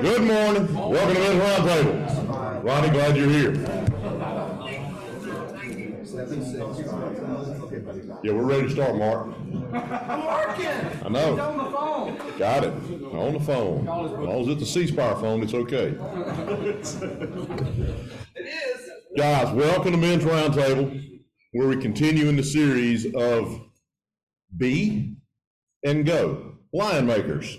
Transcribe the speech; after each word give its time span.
Good 0.00 0.22
morning. 0.22 0.72
Welcome 0.74 1.14
to 1.14 1.20
Men's 1.20 1.42
Roundtable. 1.42 2.62
Ronnie, 2.62 2.90
glad 2.90 3.16
you're 3.16 3.28
here. 3.28 3.54
Yeah, 8.22 8.32
we're 8.32 8.44
ready 8.44 8.68
to 8.68 8.70
start, 8.70 8.94
Mark. 8.94 9.26
I'm 9.26 10.24
working. 10.24 10.66
I 11.04 11.08
know. 11.08 11.30
He's 11.32 11.40
on 11.40 11.56
the 11.58 11.64
phone. 11.64 12.38
Got 12.38 12.64
it. 12.64 12.72
On 13.12 13.32
the 13.32 13.40
phone. 13.40 13.80
As 13.80 14.12
long 14.12 14.40
as 14.42 14.48
it's 14.48 14.62
a 14.62 14.66
C 14.66 14.86
Spire 14.86 15.16
phone, 15.16 15.42
it's 15.42 15.54
okay. 15.54 15.96
It 18.36 18.46
is. 18.46 18.90
Guys, 19.16 19.52
welcome 19.52 19.90
to 19.90 19.98
Men's 19.98 20.22
Roundtable, 20.22 21.20
where 21.52 21.66
we 21.66 21.76
continue 21.76 22.28
in 22.28 22.36
the 22.36 22.44
series 22.44 23.12
of 23.16 23.60
Be 24.56 25.16
and 25.84 26.06
Go, 26.06 26.54
Lion 26.72 27.06
Makers. 27.06 27.58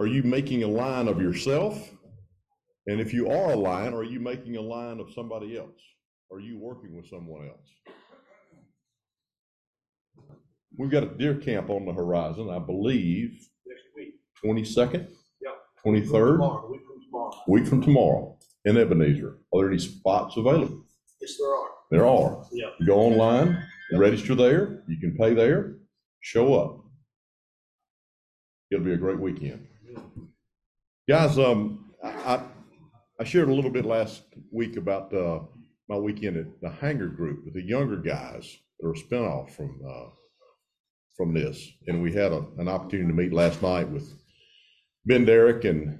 Are 0.00 0.06
you 0.06 0.22
making 0.22 0.62
a 0.62 0.66
line 0.66 1.08
of 1.08 1.20
yourself? 1.20 1.90
And 2.86 3.02
if 3.02 3.12
you 3.12 3.28
are 3.28 3.50
a 3.52 3.56
line, 3.56 3.92
are 3.92 4.02
you 4.02 4.18
making 4.18 4.56
a 4.56 4.60
line 4.62 4.98
of 4.98 5.12
somebody 5.12 5.58
else? 5.58 5.78
Are 6.32 6.40
you 6.40 6.58
working 6.58 6.96
with 6.96 7.06
someone 7.06 7.46
else? 7.48 7.68
We've 10.78 10.90
got 10.90 11.02
a 11.02 11.06
deer 11.18 11.34
camp 11.34 11.68
on 11.68 11.84
the 11.84 11.92
horizon, 11.92 12.48
I 12.48 12.58
believe, 12.58 13.46
next 13.66 13.82
week. 13.94 14.14
twenty-second? 14.42 15.08
Yeah. 15.42 15.50
Twenty-third, 15.82 16.36
Tomorrow, 16.38 16.70
week 16.70 16.80
from 16.86 17.02
tomorrow. 17.04 17.42
week 17.46 17.66
from 17.66 17.82
tomorrow 17.82 18.38
in 18.64 18.78
Ebenezer. 18.78 19.36
Are 19.52 19.60
there 19.60 19.68
any 19.68 19.78
spots 19.78 20.38
available? 20.38 20.82
Yes, 21.20 21.36
there 21.38 21.54
are. 21.54 21.68
There 21.90 22.06
are. 22.06 22.46
Yeah. 22.52 22.70
You 22.78 22.86
Go 22.86 23.00
online, 23.00 23.62
register 23.92 24.34
there, 24.34 24.82
you 24.88 24.96
can 24.98 25.14
pay 25.14 25.34
there, 25.34 25.74
show 26.22 26.54
up. 26.54 26.84
It'll 28.70 28.84
be 28.84 28.94
a 28.94 28.96
great 28.96 29.20
weekend. 29.20 29.66
Guys, 31.08 31.38
um, 31.38 31.92
I, 32.02 32.42
I- 33.18 33.24
shared 33.24 33.48
a 33.48 33.54
little 33.54 33.70
bit 33.70 33.84
last 33.84 34.22
week 34.50 34.76
about, 34.76 35.12
uh, 35.12 35.40
my 35.88 35.96
weekend 35.96 36.36
at 36.36 36.60
the 36.62 36.70
Hanger 36.70 37.08
Group 37.08 37.44
with 37.44 37.54
the 37.54 37.62
younger 37.62 37.96
guys 37.96 38.56
that 38.78 38.86
are 38.86 38.92
a 38.92 38.96
spinoff 38.96 39.50
from, 39.50 39.78
uh, 39.86 40.08
from 41.16 41.34
this. 41.34 41.68
And 41.88 42.02
we 42.02 42.12
had 42.12 42.32
a, 42.32 42.44
an 42.58 42.68
opportunity 42.68 43.08
to 43.08 43.14
meet 43.14 43.32
last 43.32 43.60
night 43.60 43.90
with 43.90 44.10
Ben 45.04 45.24
Derrick 45.24 45.64
and 45.64 45.98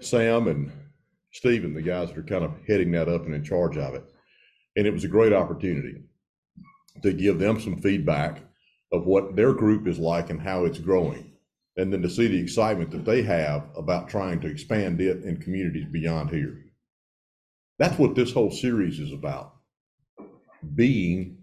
Sam 0.00 0.48
and 0.48 0.72
Stephen, 1.32 1.74
the 1.74 1.82
guys 1.82 2.08
that 2.08 2.18
are 2.18 2.22
kind 2.22 2.44
of 2.44 2.52
heading 2.66 2.90
that 2.92 3.08
up 3.08 3.26
and 3.26 3.34
in 3.34 3.44
charge 3.44 3.76
of 3.76 3.94
it. 3.94 4.04
And 4.76 4.86
it 4.86 4.92
was 4.92 5.04
a 5.04 5.08
great 5.08 5.32
opportunity 5.32 6.02
to 7.02 7.12
give 7.12 7.38
them 7.38 7.60
some 7.60 7.78
feedback 7.78 8.40
of 8.92 9.06
what 9.06 9.36
their 9.36 9.52
group 9.52 9.86
is 9.86 9.98
like 9.98 10.30
and 10.30 10.40
how 10.40 10.64
it's 10.64 10.78
growing. 10.78 11.35
And 11.76 11.92
then 11.92 12.02
to 12.02 12.08
see 12.08 12.26
the 12.26 12.40
excitement 12.40 12.90
that 12.92 13.04
they 13.04 13.22
have 13.22 13.68
about 13.76 14.08
trying 14.08 14.40
to 14.40 14.48
expand 14.48 15.00
it 15.00 15.24
in 15.24 15.36
communities 15.36 15.86
beyond 15.92 16.30
here. 16.30 16.64
That's 17.78 17.98
what 17.98 18.14
this 18.14 18.32
whole 18.32 18.50
series 18.50 18.98
is 18.98 19.12
about. 19.12 19.54
Being 20.74 21.38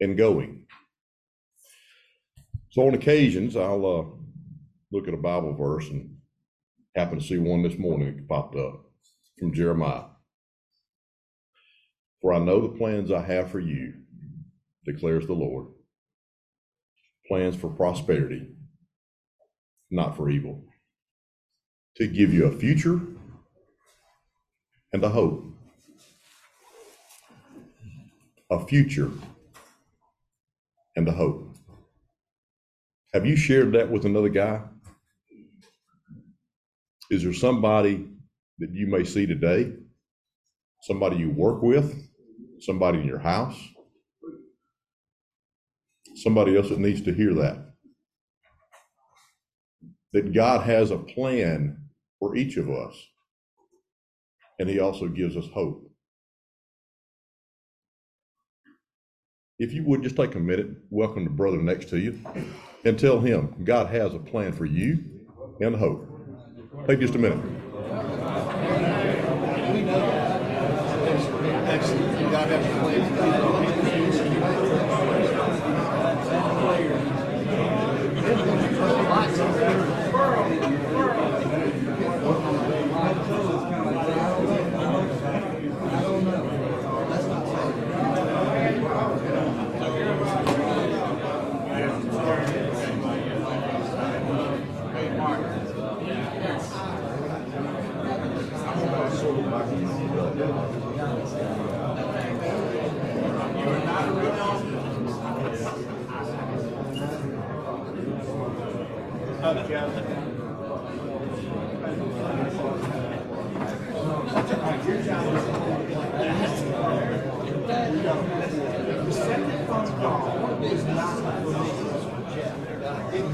and 0.00 0.16
going. 0.16 0.66
So 2.70 2.86
on 2.86 2.94
occasions, 2.94 3.56
I'll 3.56 3.84
uh, 3.84 4.04
look 4.92 5.08
at 5.08 5.14
a 5.14 5.18
Bible 5.18 5.54
verse 5.54 5.88
and 5.88 6.16
happen 6.96 7.18
to 7.18 7.24
see 7.24 7.38
one 7.38 7.62
this 7.62 7.78
morning 7.78 8.16
that 8.16 8.28
popped 8.28 8.56
up 8.56 8.84
from 9.38 9.52
Jeremiah. 9.52 10.04
For 12.22 12.32
I 12.32 12.38
know 12.38 12.60
the 12.60 12.78
plans 12.78 13.10
I 13.10 13.22
have 13.22 13.50
for 13.50 13.60
you, 13.60 13.94
declares 14.84 15.26
the 15.26 15.32
Lord. 15.32 15.68
Plans 17.26 17.56
for 17.56 17.70
prosperity, 17.70 18.48
not 19.90 20.16
for 20.16 20.30
evil. 20.30 20.64
To 21.96 22.06
give 22.06 22.32
you 22.32 22.46
a 22.46 22.52
future 22.52 23.00
and 24.92 25.04
a 25.04 25.08
hope. 25.08 25.44
A 28.50 28.66
future 28.66 29.10
and 30.96 31.08
a 31.08 31.12
hope. 31.12 31.56
Have 33.14 33.26
you 33.26 33.36
shared 33.36 33.72
that 33.72 33.90
with 33.90 34.04
another 34.04 34.28
guy? 34.28 34.62
Is 37.10 37.24
there 37.24 37.32
somebody 37.32 38.08
that 38.58 38.70
you 38.72 38.86
may 38.86 39.04
see 39.04 39.26
today? 39.26 39.72
Somebody 40.82 41.16
you 41.16 41.30
work 41.30 41.62
with? 41.62 42.08
Somebody 42.60 43.00
in 43.00 43.06
your 43.06 43.18
house? 43.18 43.58
Somebody 46.16 46.56
else 46.56 46.68
that 46.68 46.78
needs 46.78 47.02
to 47.02 47.12
hear 47.12 47.34
that? 47.34 47.59
That 50.12 50.32
God 50.32 50.62
has 50.62 50.90
a 50.90 50.98
plan 50.98 51.78
for 52.18 52.36
each 52.36 52.56
of 52.56 52.70
us. 52.70 52.94
And 54.58 54.68
he 54.68 54.80
also 54.80 55.08
gives 55.08 55.36
us 55.36 55.46
hope. 55.54 55.90
If 59.58 59.72
you 59.72 59.84
would 59.84 60.02
just 60.02 60.16
take 60.16 60.34
a 60.34 60.40
minute, 60.40 60.68
welcome 60.90 61.24
the 61.24 61.30
brother 61.30 61.58
next 61.58 61.90
to 61.90 61.98
you, 61.98 62.18
and 62.84 62.98
tell 62.98 63.20
him 63.20 63.62
God 63.62 63.88
has 63.88 64.14
a 64.14 64.18
plan 64.18 64.52
for 64.52 64.64
you 64.64 65.04
and 65.60 65.76
hope. 65.76 66.08
Take 66.86 67.00
just 67.00 67.14
a 67.14 67.18
minute. 67.18 67.59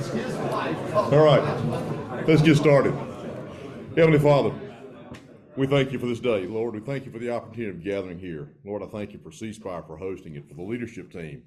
All 0.06 1.24
right, 1.24 2.24
let's 2.28 2.42
get 2.42 2.56
started. 2.56 2.94
Heavenly 3.96 4.20
Father, 4.20 4.54
we 5.56 5.66
thank 5.66 5.90
you 5.90 5.98
for 5.98 6.06
this 6.06 6.20
day. 6.20 6.46
Lord, 6.46 6.74
we 6.74 6.80
thank 6.80 7.06
you 7.06 7.10
for 7.10 7.18
the 7.18 7.30
opportunity 7.30 7.70
of 7.70 7.82
gathering 7.82 8.18
here. 8.18 8.52
Lord, 8.64 8.82
I 8.82 8.86
thank 8.86 9.12
you 9.12 9.18
for 9.18 9.32
C 9.32 9.52
Spire 9.52 9.82
for 9.82 9.96
hosting 9.96 10.36
it, 10.36 10.48
for 10.48 10.54
the 10.54 10.62
leadership 10.62 11.10
team, 11.10 11.42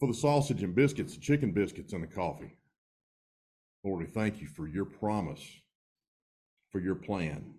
for 0.00 0.08
the 0.08 0.14
sausage 0.14 0.62
and 0.62 0.74
biscuits, 0.74 1.14
the 1.14 1.20
chicken 1.20 1.52
biscuits, 1.52 1.92
and 1.92 2.02
the 2.02 2.06
coffee. 2.06 2.56
Lord, 3.84 4.00
we 4.00 4.06
thank 4.06 4.40
you 4.40 4.46
for 4.46 4.66
your 4.66 4.86
promise, 4.86 5.44
for 6.72 6.80
your 6.80 6.94
plan, 6.94 7.54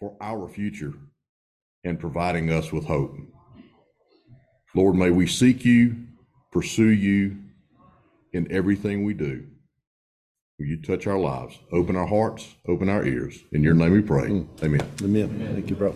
for 0.00 0.16
our 0.20 0.48
future, 0.48 0.94
and 1.84 2.00
providing 2.00 2.50
us 2.50 2.72
with 2.72 2.86
hope. 2.86 3.16
Lord, 4.74 4.96
may 4.96 5.10
we 5.10 5.26
seek 5.26 5.64
you, 5.64 5.96
pursue 6.50 6.88
you 6.88 7.43
in 8.34 8.50
everything 8.50 9.04
we 9.04 9.14
do. 9.14 9.46
Will 10.58 10.66
you 10.66 10.82
touch 10.82 11.06
our 11.06 11.18
lives, 11.18 11.56
open 11.72 11.96
our 11.96 12.06
hearts, 12.06 12.56
open 12.68 12.88
our 12.88 13.04
ears? 13.04 13.38
In 13.52 13.62
your 13.62 13.74
name 13.74 13.92
we 13.92 14.02
pray. 14.02 14.26
Amen. 14.62 14.86
Amen. 15.02 15.50
Thank 15.54 15.70
you, 15.70 15.76
bro. 15.76 15.94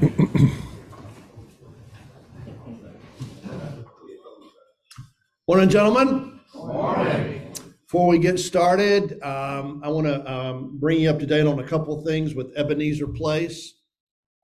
Morning, 5.48 5.68
gentlemen. 5.68 6.40
Morning. 6.54 7.52
Before 7.86 8.08
we 8.08 8.18
get 8.18 8.38
started, 8.38 9.22
um, 9.22 9.80
I 9.84 9.88
want 9.88 10.06
to 10.06 10.30
um, 10.30 10.78
bring 10.78 11.00
you 11.00 11.08
up 11.08 11.18
to 11.20 11.26
date 11.26 11.46
on 11.46 11.60
a 11.60 11.64
couple 11.64 11.98
of 11.98 12.04
things 12.04 12.34
with 12.34 12.52
Ebenezer 12.56 13.06
Place. 13.06 13.74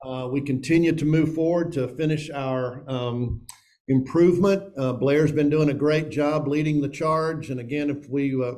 Uh, 0.03 0.27
we 0.31 0.41
continue 0.41 0.91
to 0.93 1.05
move 1.05 1.35
forward 1.35 1.71
to 1.73 1.87
finish 1.89 2.29
our 2.29 2.83
um, 2.89 3.41
improvement. 3.87 4.63
Uh, 4.77 4.93
Blair's 4.93 5.31
been 5.31 5.49
doing 5.49 5.69
a 5.69 5.73
great 5.73 6.09
job 6.09 6.47
leading 6.47 6.81
the 6.81 6.89
charge. 6.89 7.49
And 7.49 7.59
again, 7.59 7.89
if 7.89 8.09
we 8.09 8.33
uh, 8.41 8.53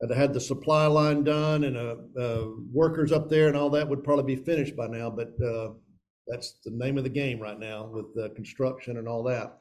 had 0.00 0.16
had 0.16 0.32
the 0.32 0.40
supply 0.40 0.86
line 0.86 1.24
done 1.24 1.64
and 1.64 1.76
uh, 1.76 1.96
uh, 2.18 2.44
workers 2.72 3.12
up 3.12 3.28
there 3.28 3.48
and 3.48 3.56
all 3.56 3.70
that 3.70 3.88
would 3.88 4.04
probably 4.04 4.36
be 4.36 4.42
finished 4.42 4.76
by 4.76 4.86
now. 4.86 5.10
But 5.10 5.32
uh, 5.44 5.70
that's 6.28 6.54
the 6.64 6.70
name 6.70 6.98
of 6.98 7.04
the 7.04 7.10
game 7.10 7.40
right 7.40 7.58
now 7.58 7.90
with 7.92 8.34
construction 8.36 8.96
and 8.96 9.08
all 9.08 9.24
that. 9.24 9.58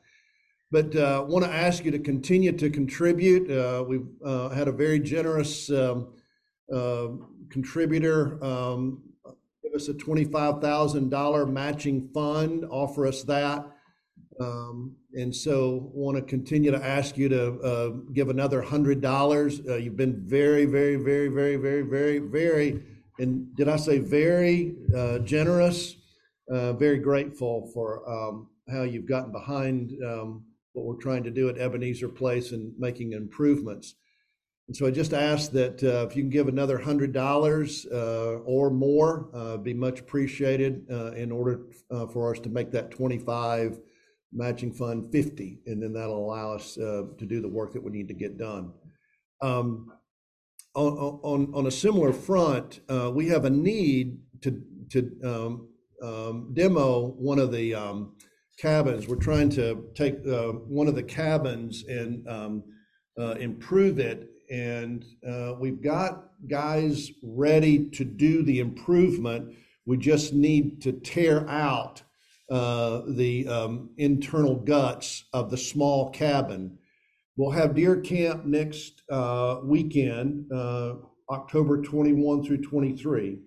but 0.71 0.95
uh, 0.95 1.25
want 1.27 1.45
to 1.45 1.51
ask 1.51 1.83
you 1.83 1.91
to 1.91 2.00
continue 2.00 2.51
to 2.51 2.69
contribute. 2.69 3.47
We've 3.88 4.07
had 4.55 4.67
a 4.67 4.71
very 4.71 5.00
generous 5.00 5.69
um, 5.71 6.13
contributor 7.50 8.44
um, 8.44 9.01
give 9.63 9.73
us 9.73 9.88
a 9.88 9.94
twenty-five 9.94 10.62
thousand 10.62 11.09
dollar 11.09 11.45
matching 11.45 12.09
fund, 12.13 12.65
offer 12.69 13.07
us 13.07 13.23
that. 13.23 13.65
Um, 14.39 14.95
and 15.13 15.35
so 15.35 15.89
want 15.94 16.17
to 16.17 16.23
continue 16.23 16.71
to 16.71 16.85
ask 16.85 17.17
you 17.17 17.29
to 17.29 17.59
uh, 17.61 17.89
give 18.13 18.29
another 18.29 18.61
hundred 18.61 19.01
dollars. 19.01 19.61
Uh, 19.67 19.75
you've 19.75 19.97
been 19.97 20.21
very, 20.23 20.65
very, 20.65 20.95
very, 20.95 21.27
very, 21.27 21.56
very, 21.56 21.81
very, 21.81 22.19
very, 22.19 22.83
and 23.17 23.56
did 23.56 23.67
I 23.67 23.75
say 23.75 23.97
very 24.00 24.75
uh, 24.95 25.19
generous? 25.19 25.95
Uh, 26.51 26.73
very 26.73 26.97
grateful 26.97 27.69
for 27.73 28.09
um, 28.09 28.47
how 28.71 28.81
you've 28.81 29.06
gotten 29.06 29.31
behind 29.31 29.91
um, 30.03 30.44
what 30.73 30.85
we're 30.85 30.95
trying 30.95 31.23
to 31.23 31.29
do 31.29 31.47
at 31.47 31.59
Ebenezer 31.59 32.09
Place 32.09 32.51
and 32.53 32.73
making 32.79 33.13
improvements. 33.13 33.95
And 34.67 34.75
so 34.75 34.88
I 34.88 34.91
just 34.91 35.13
ask 35.13 35.51
that 35.51 35.83
uh, 35.83 36.07
if 36.07 36.15
you 36.15 36.23
can 36.23 36.29
give 36.29 36.47
another 36.47 36.77
hundred 36.79 37.13
dollars 37.13 37.85
uh, 37.91 38.39
or 38.45 38.69
more, 38.69 39.29
be 39.63 39.73
much 39.73 40.00
appreciated 40.00 40.88
in 41.15 41.31
order 41.31 41.62
for 42.12 42.33
us 42.33 42.39
to 42.41 42.50
make 42.50 42.71
that 42.71 42.91
twenty-five 42.91 43.79
matching 44.31 44.71
fund 44.73 45.11
fifty, 45.11 45.59
and 45.65 45.81
then 45.81 45.93
that'll 45.93 46.25
allow 46.25 46.53
us 46.53 46.77
uh, 46.77 47.03
to 47.17 47.25
do 47.25 47.41
the 47.41 47.47
work 47.47 47.73
that 47.73 47.83
we 47.83 47.91
need 47.91 48.07
to 48.07 48.13
get 48.13 48.37
done. 48.37 48.73
Um, 49.41 49.91
on, 50.75 51.19
on, 51.23 51.53
on 51.53 51.67
a 51.67 51.71
similar 51.71 52.13
front, 52.13 52.81
uh, 52.89 53.09
we 53.13 53.27
have 53.29 53.45
a 53.45 53.49
need 53.49 54.19
to, 54.41 54.61
to 54.91 54.99
um, 55.23 55.67
um, 56.03 56.51
demo 56.53 57.07
one 57.07 57.39
of 57.39 57.51
the 57.51 57.73
um, 57.73 58.15
cabins. 58.59 59.07
We're 59.07 59.15
trying 59.15 59.49
to 59.51 59.85
take 59.95 60.15
uh, 60.27 60.51
one 60.51 60.87
of 60.87 60.95
the 60.95 61.03
cabins 61.03 61.83
and 61.87 62.27
um, 62.27 62.63
uh, 63.19 63.35
improve 63.39 63.99
it. 63.99 64.29
And 64.51 65.05
uh, 65.27 65.53
we've 65.59 65.81
got 65.81 66.31
guys 66.47 67.11
ready 67.23 67.89
to 67.91 68.03
do 68.03 68.43
the 68.43 68.59
improvement. 68.59 69.55
We 69.85 69.97
just 69.97 70.33
need 70.33 70.81
to 70.83 70.91
tear 70.91 71.49
out 71.49 72.03
uh, 72.50 73.01
the 73.07 73.48
um, 73.48 73.90
internal 73.98 74.56
guts 74.56 75.25
of 75.34 75.51
the 75.51 75.57
small 75.57 76.10
cabin. 76.10 76.78
We'll 77.38 77.51
have 77.51 77.75
deer 77.75 78.01
camp 78.01 78.46
next 78.46 79.04
uh, 79.10 79.60
weekend, 79.63 80.51
uh, 80.51 80.96
October 81.30 81.81
21 81.81 82.44
through 82.44 82.62
23. 82.62 83.40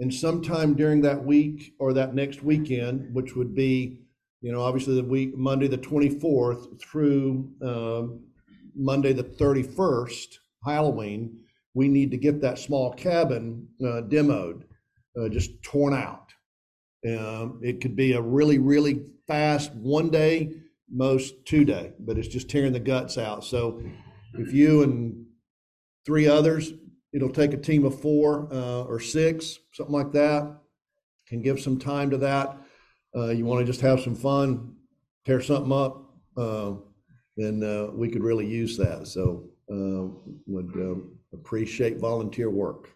And 0.00 0.12
sometime 0.12 0.74
during 0.74 1.00
that 1.02 1.24
week 1.24 1.74
or 1.78 1.92
that 1.92 2.14
next 2.14 2.42
weekend, 2.42 3.14
which 3.14 3.36
would 3.36 3.54
be, 3.54 4.00
you 4.40 4.52
know, 4.52 4.60
obviously 4.60 4.96
the 4.96 5.04
week, 5.04 5.36
Monday, 5.36 5.68
the 5.68 5.78
24th 5.78 6.80
through 6.80 7.48
um, 7.62 8.20
Monday, 8.74 9.12
the 9.12 9.24
31st, 9.24 10.38
Halloween, 10.64 11.38
we 11.74 11.88
need 11.88 12.10
to 12.10 12.16
get 12.16 12.40
that 12.40 12.58
small 12.58 12.92
cabin 12.92 13.68
uh, 13.80 14.02
demoed, 14.08 14.64
uh, 15.20 15.28
just 15.28 15.62
torn 15.62 15.94
out. 15.94 16.21
Um, 17.06 17.60
it 17.62 17.80
could 17.80 17.96
be 17.96 18.12
a 18.12 18.20
really, 18.20 18.58
really 18.58 19.06
fast 19.26 19.72
one 19.74 20.10
day, 20.10 20.54
most 20.90 21.44
two 21.46 21.64
day, 21.64 21.92
but 21.98 22.18
it's 22.18 22.28
just 22.28 22.48
tearing 22.48 22.72
the 22.72 22.80
guts 22.80 23.18
out. 23.18 23.44
So 23.44 23.82
if 24.34 24.52
you 24.52 24.82
and 24.82 25.26
three 26.06 26.28
others, 26.28 26.72
it'll 27.12 27.30
take 27.30 27.52
a 27.52 27.56
team 27.56 27.84
of 27.84 28.00
four 28.00 28.48
uh, 28.52 28.82
or 28.84 29.00
six, 29.00 29.58
something 29.72 29.94
like 29.94 30.12
that, 30.12 30.58
can 31.28 31.42
give 31.42 31.60
some 31.60 31.78
time 31.78 32.10
to 32.10 32.18
that. 32.18 32.56
Uh, 33.16 33.28
you 33.28 33.44
want 33.44 33.60
to 33.60 33.66
just 33.66 33.80
have 33.80 34.00
some 34.00 34.14
fun, 34.14 34.74
tear 35.26 35.40
something 35.40 35.72
up, 35.72 36.04
uh, 36.36 36.72
then 37.36 37.62
uh, 37.62 37.90
we 37.92 38.08
could 38.08 38.22
really 38.22 38.46
use 38.46 38.76
that. 38.76 39.06
So 39.06 39.48
uh, 39.70 40.08
would 40.46 40.72
um, 40.76 41.18
appreciate 41.32 41.98
volunteer 41.98 42.50
work. 42.50 42.90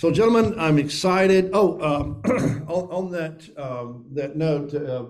So, 0.00 0.10
gentlemen, 0.10 0.58
I'm 0.58 0.78
excited. 0.78 1.50
Oh, 1.52 1.78
um, 1.82 2.22
on, 2.68 2.88
on 2.90 3.10
that 3.10 3.46
um, 3.58 4.06
that 4.14 4.34
note, 4.34 4.74
uh, 4.74 5.04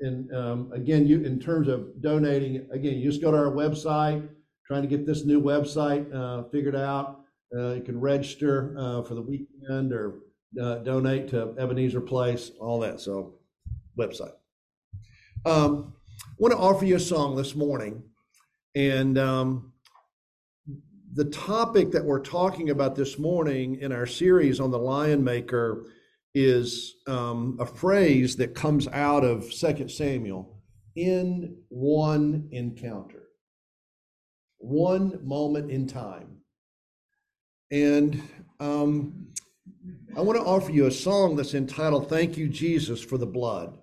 and 0.00 0.34
um, 0.34 0.72
again, 0.72 1.06
you 1.06 1.22
in 1.22 1.38
terms 1.38 1.68
of 1.68 2.02
donating, 2.02 2.66
again, 2.72 2.98
you 2.98 3.08
just 3.08 3.22
go 3.22 3.30
to 3.30 3.36
our 3.36 3.52
website. 3.52 4.28
Trying 4.66 4.82
to 4.82 4.88
get 4.88 5.06
this 5.06 5.24
new 5.24 5.40
website 5.40 6.12
uh, 6.12 6.48
figured 6.50 6.74
out. 6.74 7.20
Uh, 7.56 7.74
you 7.74 7.82
can 7.82 8.00
register 8.00 8.74
uh, 8.76 9.04
for 9.04 9.14
the 9.14 9.22
weekend 9.22 9.92
or 9.92 10.22
uh, 10.60 10.78
donate 10.78 11.28
to 11.28 11.54
Ebenezer 11.56 12.00
Place, 12.00 12.50
all 12.58 12.80
that. 12.80 12.98
So, 12.98 13.34
website. 13.96 14.34
Um, 15.46 15.94
want 16.38 16.50
to 16.50 16.58
offer 16.58 16.84
you 16.84 16.96
a 16.96 17.00
song 17.00 17.36
this 17.36 17.54
morning, 17.54 18.02
and 18.74 19.18
um, 19.18 19.71
the 21.14 21.24
topic 21.26 21.90
that 21.90 22.04
we're 22.04 22.20
talking 22.20 22.70
about 22.70 22.96
this 22.96 23.18
morning 23.18 23.78
in 23.80 23.92
our 23.92 24.06
series 24.06 24.60
on 24.60 24.70
the 24.70 24.78
Lion 24.78 25.22
Maker 25.22 25.84
is 26.34 26.94
um, 27.06 27.58
a 27.60 27.66
phrase 27.66 28.36
that 28.36 28.54
comes 28.54 28.88
out 28.88 29.22
of 29.22 29.52
Second 29.52 29.90
Samuel 29.90 30.62
in 30.96 31.58
one 31.68 32.48
encounter, 32.50 33.24
one 34.56 35.20
moment 35.22 35.70
in 35.70 35.86
time. 35.86 36.38
And 37.70 38.22
um, 38.58 39.26
I 40.16 40.22
want 40.22 40.38
to 40.38 40.44
offer 40.44 40.72
you 40.72 40.86
a 40.86 40.90
song 40.90 41.36
that's 41.36 41.52
entitled 41.52 42.08
Thank 42.08 42.38
You, 42.38 42.48
Jesus, 42.48 43.02
for 43.02 43.18
the 43.18 43.26
Blood. 43.26 43.76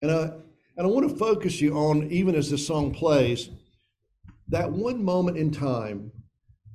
And 0.00 0.10
I, 0.10 0.22
and 0.78 0.86
I 0.86 0.86
want 0.86 1.06
to 1.10 1.16
focus 1.16 1.60
you 1.60 1.76
on, 1.76 2.10
even 2.10 2.34
as 2.34 2.50
this 2.50 2.66
song 2.66 2.94
plays, 2.94 3.50
that 4.48 4.70
one 4.70 5.02
moment 5.04 5.36
in 5.36 5.50
time 5.50 6.12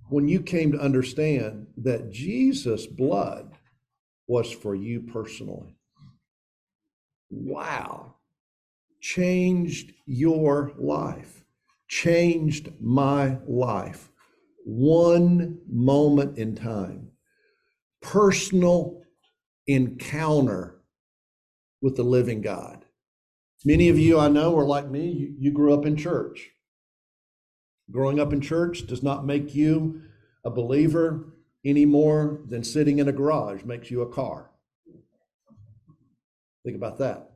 when 0.10 0.28
you 0.28 0.42
came 0.42 0.72
to 0.72 0.80
understand 0.80 1.68
that 1.78 2.12
Jesus' 2.12 2.88
blood 2.88 3.52
was 4.28 4.52
for 4.52 4.76
you 4.76 5.02
personally. 5.02 5.76
Wow. 7.30 8.16
Changed 9.02 9.94
your 10.06 10.74
life, 10.78 11.44
changed 11.88 12.70
my 12.82 13.38
life. 13.48 14.10
One 14.66 15.60
moment 15.68 16.38
in 16.38 16.56
time. 16.56 17.12
Personal 18.02 19.02
encounter 19.68 20.82
with 21.82 21.96
the 21.96 22.04
living 22.04 22.42
God. 22.42 22.86
Many 23.66 23.90
of 23.90 23.98
you 23.98 24.20
I 24.20 24.28
know 24.28 24.58
are 24.58 24.66
like 24.66 24.90
me, 24.90 25.10
you, 25.10 25.36
you 25.38 25.52
grew 25.52 25.74
up 25.74 25.86
in 25.86 25.96
church. 25.96 26.52
Growing 27.92 28.20
up 28.20 28.34
in 28.34 28.42
church 28.42 28.86
does 28.86 29.02
not 29.02 29.26
make 29.26 29.56
you 29.56 30.02
a 30.44 30.50
believer 30.50 31.34
any 31.66 31.86
more 31.86 32.42
than 32.48 32.64
sitting 32.64 33.00
in 33.00 33.08
a 33.08 33.12
garage 33.12 33.64
makes 33.64 33.92
you 33.92 34.02
a 34.02 34.12
car. 34.12 34.52
Think 36.64 36.76
about 36.76 37.00
that. 37.00 37.32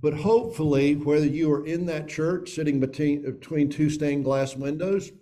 But 0.00 0.14
hopefully, 0.14 0.96
whether 0.96 1.26
you 1.26 1.52
are 1.52 1.64
in 1.64 1.86
that 1.86 2.08
church 2.08 2.50
sitting 2.50 2.80
between, 2.80 3.22
between 3.22 3.70
two 3.70 3.88
stained 3.88 4.24
glass 4.24 4.56
windows 4.56 5.12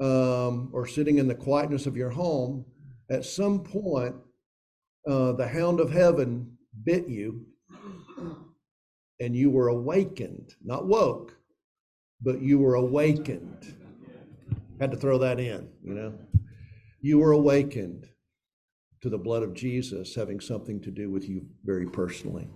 um, 0.00 0.70
or 0.72 0.86
sitting 0.86 1.18
in 1.18 1.26
the 1.26 1.34
quietness 1.34 1.86
of 1.86 1.96
your 1.96 2.10
home, 2.10 2.64
at 3.10 3.24
some 3.24 3.64
point, 3.64 4.14
uh, 5.08 5.32
the 5.32 5.48
hound 5.48 5.80
of 5.80 5.90
heaven 5.90 6.56
bit 6.84 7.08
you 7.08 7.46
and 9.18 9.34
you 9.34 9.50
were 9.50 9.68
awakened, 9.68 10.54
not 10.62 10.86
woke, 10.86 11.35
but 12.20 12.40
you 12.40 12.58
were 12.58 12.74
awakened. 12.74 13.74
Had 14.80 14.90
to 14.90 14.96
throw 14.96 15.18
that 15.18 15.40
in, 15.40 15.68
you 15.82 15.94
know. 15.94 16.14
You 17.00 17.18
were 17.18 17.32
awakened 17.32 18.08
to 19.02 19.08
the 19.08 19.18
blood 19.18 19.42
of 19.42 19.54
Jesus 19.54 20.14
having 20.14 20.40
something 20.40 20.80
to 20.82 20.90
do 20.90 21.10
with 21.10 21.28
you 21.28 21.46
very 21.64 21.86
personally. 21.86 22.48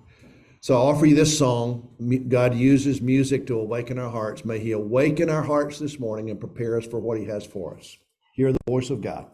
So 0.62 0.74
I 0.74 0.78
offer 0.78 1.06
you 1.06 1.14
this 1.14 1.38
song. 1.38 1.88
God 2.28 2.54
uses 2.54 3.00
music 3.00 3.46
to 3.46 3.58
awaken 3.58 3.98
our 3.98 4.10
hearts. 4.10 4.44
May 4.44 4.58
He 4.58 4.72
awaken 4.72 5.30
our 5.30 5.42
hearts 5.42 5.78
this 5.78 5.98
morning 5.98 6.28
and 6.28 6.38
prepare 6.38 6.76
us 6.76 6.86
for 6.86 7.00
what 7.00 7.18
He 7.18 7.24
has 7.26 7.46
for 7.46 7.76
us. 7.76 7.96
Hear 8.34 8.52
the 8.52 8.58
voice 8.66 8.90
of 8.90 9.00
God. 9.00 9.26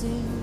sing 0.00 0.39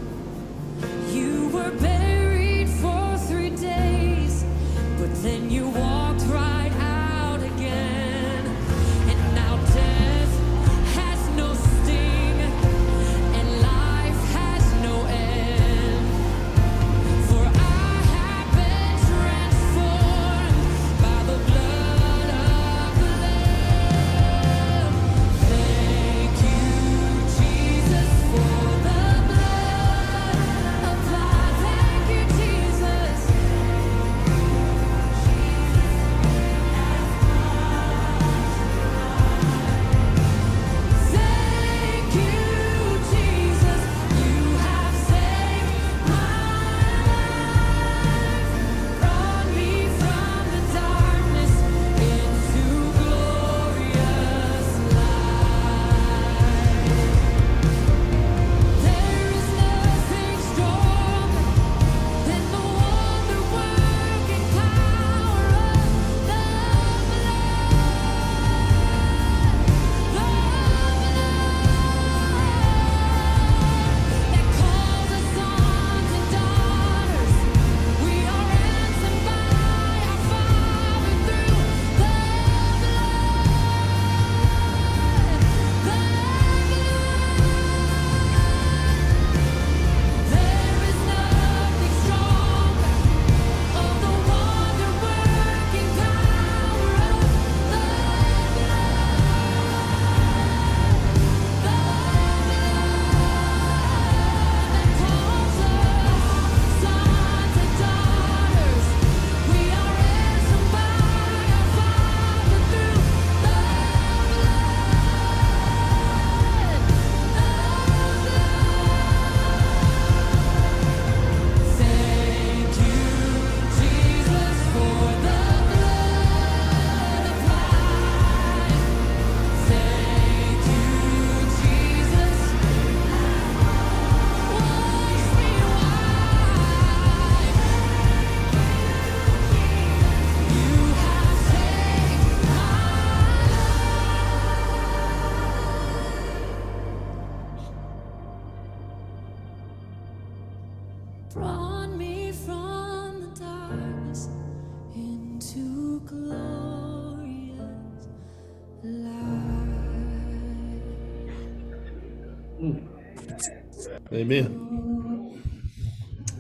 Amen. 164.18 165.38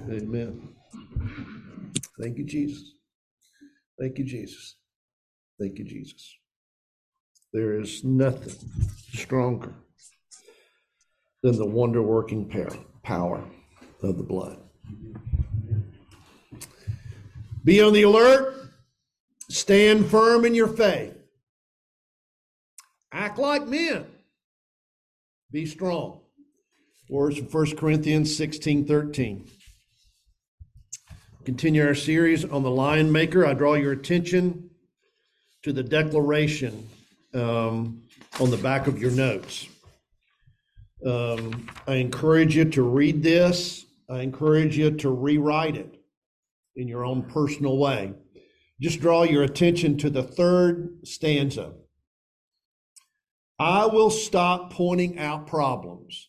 Amen. 0.10 0.69
Thank 2.19 2.39
you, 2.39 2.43
Jesus. 2.43 2.96
Thank 4.00 4.17
you, 4.17 4.25
Jesus. 4.25 4.77
Thank 5.60 5.77
you, 5.77 5.86
Jesus. 5.86 6.38
There 7.53 7.79
is 7.79 8.03
nothing 8.03 8.55
stronger 9.13 9.75
than 11.43 11.55
the 11.55 11.67
wonder 11.67 12.01
working 12.01 12.50
power 13.03 13.48
of 14.01 14.17
the 14.17 14.24
blood. 14.24 14.57
Be 17.63 17.79
on 17.84 17.93
the 17.93 18.01
alert. 18.01 18.55
Stand 19.51 20.07
firm 20.07 20.46
in 20.46 20.55
your 20.55 20.67
faith. 20.67 21.15
Act 23.12 23.38
like 23.38 23.67
men. 23.67 24.07
Be 25.51 25.67
strong 25.67 26.22
words 27.10 27.38
from 27.38 27.48
1 27.48 27.76
Corinthians 27.78 28.36
16 28.36 28.86
13. 28.86 29.48
Continue 31.46 31.86
our 31.86 31.96
series 31.96 32.44
on 32.44 32.64
the 32.64 32.70
lion 32.70 33.12
maker. 33.12 33.46
I 33.46 33.54
draw 33.54 33.76
your 33.76 33.94
attention 33.94 34.70
to 35.64 35.72
the 35.72 35.84
declaration 35.84 36.88
um, 37.34 38.04
on 38.40 38.52
the 38.52 38.58
back 38.58 38.88
of 38.88 39.00
your 39.00 39.12
notes. 39.12 39.68
Um, 41.06 41.70
I 41.88 41.96
encourage 41.96 42.56
you 42.56 42.66
to 42.66 42.84
read 42.84 43.24
this. 43.24 43.86
I 44.10 44.20
encourage 44.20 44.78
you 44.78 44.92
to 44.92 45.10
rewrite 45.10 45.78
it 45.78 46.02
in 46.76 46.88
your 46.88 47.06
own 47.06 47.24
personal 47.24 47.78
way. 47.78 48.14
Just 48.82 49.00
draw 49.00 49.24
your 49.24 49.44
attention 49.44 49.98
to 50.00 50.10
the 50.10 50.24
third 50.24 51.00
stanza. 51.04 51.74
I 53.60 53.86
will 53.86 54.10
stop 54.10 54.72
pointing 54.72 55.18
out 55.18 55.48
problems 55.48 56.28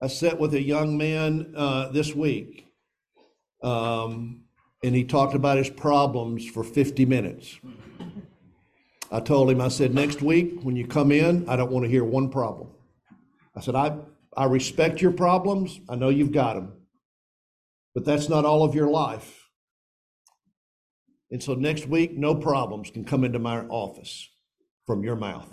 I 0.00 0.06
sat 0.06 0.38
with 0.38 0.54
a 0.54 0.62
young 0.62 0.96
man 0.96 1.52
uh, 1.56 1.88
this 1.88 2.14
week, 2.14 2.68
um, 3.64 4.44
and 4.84 4.94
he 4.94 5.02
talked 5.02 5.34
about 5.34 5.58
his 5.58 5.70
problems 5.70 6.48
for 6.48 6.62
50 6.62 7.04
minutes. 7.04 7.58
I 9.10 9.18
told 9.18 9.50
him, 9.50 9.60
I 9.60 9.66
said, 9.68 9.94
next 9.94 10.22
week 10.22 10.60
when 10.62 10.76
you 10.76 10.86
come 10.86 11.10
in, 11.10 11.48
I 11.48 11.56
don't 11.56 11.72
want 11.72 11.84
to 11.84 11.90
hear 11.90 12.04
one 12.04 12.30
problem. 12.30 12.68
I 13.56 13.60
said, 13.60 13.74
I, 13.74 13.96
I 14.36 14.44
respect 14.44 15.02
your 15.02 15.10
problems. 15.10 15.80
I 15.88 15.96
know 15.96 16.10
you've 16.10 16.30
got 16.30 16.54
them, 16.54 16.74
but 17.92 18.04
that's 18.04 18.28
not 18.28 18.44
all 18.44 18.62
of 18.62 18.76
your 18.76 18.88
life. 18.88 19.48
And 21.32 21.42
so 21.42 21.54
next 21.54 21.88
week, 21.88 22.16
no 22.16 22.36
problems 22.36 22.90
can 22.90 23.04
come 23.04 23.24
into 23.24 23.40
my 23.40 23.62
office 23.62 24.28
from 24.86 25.02
your 25.02 25.16
mouth. 25.16 25.48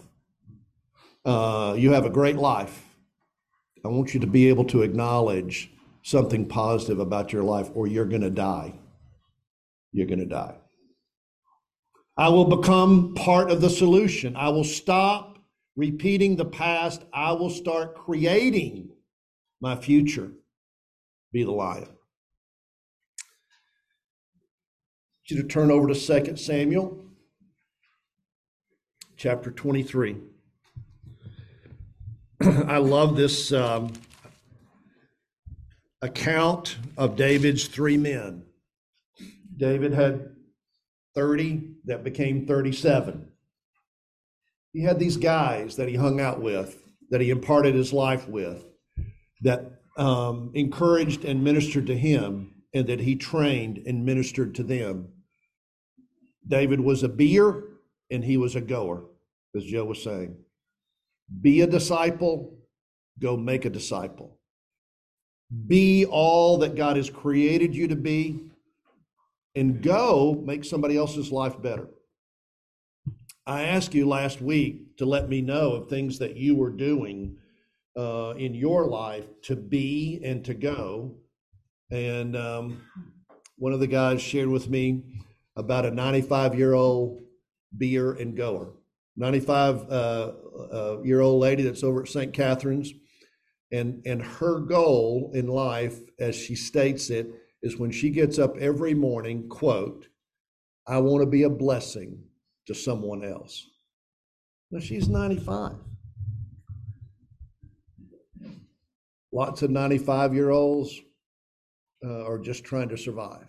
Uh, 1.25 1.73
you 1.75 1.93
have 1.93 2.05
a 2.05 2.11
great 2.11 2.35
life. 2.35 2.84
I 3.85 3.87
want 3.87 4.15
you 4.15 4.19
to 4.19 4.27
be 4.27 4.49
able 4.49 4.65
to 4.65 4.81
acknowledge 4.81 5.71
something 6.01 6.47
positive 6.47 6.99
about 6.99 7.31
your 7.31 7.43
life, 7.43 7.69
or 7.75 7.85
you're 7.85 8.05
going 8.05 8.21
to 8.21 8.31
die. 8.31 8.73
You're 9.91 10.07
going 10.07 10.19
to 10.19 10.25
die. 10.25 10.55
I 12.17 12.29
will 12.29 12.45
become 12.45 13.13
part 13.13 13.51
of 13.51 13.61
the 13.61 13.69
solution. 13.69 14.35
I 14.35 14.49
will 14.49 14.63
stop 14.63 15.37
repeating 15.75 16.35
the 16.35 16.45
past. 16.45 17.03
I 17.13 17.33
will 17.33 17.51
start 17.51 17.95
creating 17.95 18.89
my 19.61 19.75
future. 19.75 20.31
Be 21.31 21.43
the 21.43 21.51
lion. 21.51 21.87
You 25.27 25.41
to 25.41 25.47
turn 25.47 25.69
over 25.69 25.87
to 25.87 26.23
2 26.23 26.37
Samuel 26.37 27.05
chapter 29.15 29.51
23. 29.51 30.17
I 32.67 32.77
love 32.77 33.15
this 33.15 33.51
um, 33.51 33.91
account 36.03 36.77
of 36.95 37.15
David's 37.15 37.67
three 37.67 37.97
men. 37.97 38.43
David 39.57 39.93
had 39.93 40.29
30 41.15 41.63
that 41.85 42.03
became 42.03 42.45
37. 42.45 43.31
He 44.73 44.83
had 44.83 44.99
these 44.99 45.17
guys 45.17 45.75
that 45.77 45.89
he 45.89 45.95
hung 45.95 46.19
out 46.19 46.39
with, 46.39 46.83
that 47.09 47.19
he 47.21 47.31
imparted 47.31 47.73
his 47.73 47.91
life 47.91 48.27
with, 48.27 48.63
that 49.41 49.79
um, 49.97 50.51
encouraged 50.53 51.25
and 51.25 51.43
ministered 51.43 51.87
to 51.87 51.97
him, 51.97 52.51
and 52.75 52.85
that 52.85 52.99
he 52.99 53.15
trained 53.15 53.79
and 53.87 54.05
ministered 54.05 54.53
to 54.55 54.63
them. 54.63 55.07
David 56.47 56.79
was 56.79 57.01
a 57.01 57.09
beer 57.09 57.63
and 58.11 58.23
he 58.23 58.37
was 58.37 58.55
a 58.55 58.61
goer, 58.61 59.05
as 59.55 59.63
Joe 59.63 59.85
was 59.85 60.03
saying. 60.03 60.44
Be 61.41 61.61
a 61.61 61.67
disciple, 61.67 62.57
go 63.19 63.35
make 63.35 63.65
a 63.65 63.69
disciple. 63.69 64.37
Be 65.67 66.05
all 66.05 66.57
that 66.59 66.75
God 66.75 66.97
has 66.97 67.09
created 67.09 67.75
you 67.75 67.87
to 67.87 67.95
be, 67.95 68.39
and 69.55 69.81
go 69.81 70.41
make 70.45 70.65
somebody 70.65 70.97
else's 70.97 71.31
life 71.31 71.61
better. 71.61 71.87
I 73.47 73.63
asked 73.63 73.93
you 73.93 74.07
last 74.07 74.41
week 74.41 74.97
to 74.97 75.05
let 75.05 75.29
me 75.29 75.41
know 75.41 75.73
of 75.73 75.87
things 75.87 76.19
that 76.19 76.35
you 76.35 76.55
were 76.55 76.71
doing 76.71 77.37
uh, 77.95 78.33
in 78.37 78.55
your 78.55 78.87
life 78.87 79.25
to 79.43 79.55
be 79.55 80.19
and 80.23 80.43
to 80.45 80.53
go. 80.53 81.15
And 81.91 82.35
um, 82.35 82.81
one 83.57 83.71
of 83.71 83.79
the 83.79 83.87
guys 83.87 84.21
shared 84.21 84.49
with 84.49 84.69
me 84.69 85.03
about 85.55 85.85
a 85.85 85.91
95 85.91 86.55
year 86.55 86.73
old 86.73 87.21
beer 87.77 88.13
and 88.13 88.35
goer. 88.35 88.73
95 89.17 89.89
uh, 89.89 90.31
uh, 90.71 91.01
year 91.03 91.21
old 91.21 91.41
lady 91.41 91.63
that's 91.63 91.83
over 91.83 92.01
at 92.01 92.07
St. 92.07 92.33
Catherine's. 92.33 92.93
And, 93.71 94.01
and 94.05 94.21
her 94.21 94.59
goal 94.59 95.31
in 95.33 95.47
life, 95.47 95.99
as 96.19 96.35
she 96.35 96.55
states 96.55 97.09
it, 97.09 97.27
is 97.61 97.77
when 97.77 97.91
she 97.91 98.09
gets 98.09 98.37
up 98.37 98.57
every 98.57 98.93
morning, 98.93 99.49
quote, 99.49 100.07
I 100.87 100.99
want 100.99 101.23
to 101.23 101.29
be 101.29 101.43
a 101.43 101.49
blessing 101.49 102.23
to 102.67 102.75
someone 102.75 103.23
else. 103.23 103.67
Now 104.71 104.79
she's 104.79 105.07
95. 105.07 105.73
Lots 109.31 109.61
of 109.63 109.71
95 109.71 110.33
year 110.33 110.51
olds 110.51 111.01
uh, 112.05 112.25
are 112.25 112.39
just 112.39 112.63
trying 112.63 112.89
to 112.89 112.97
survive. 112.97 113.47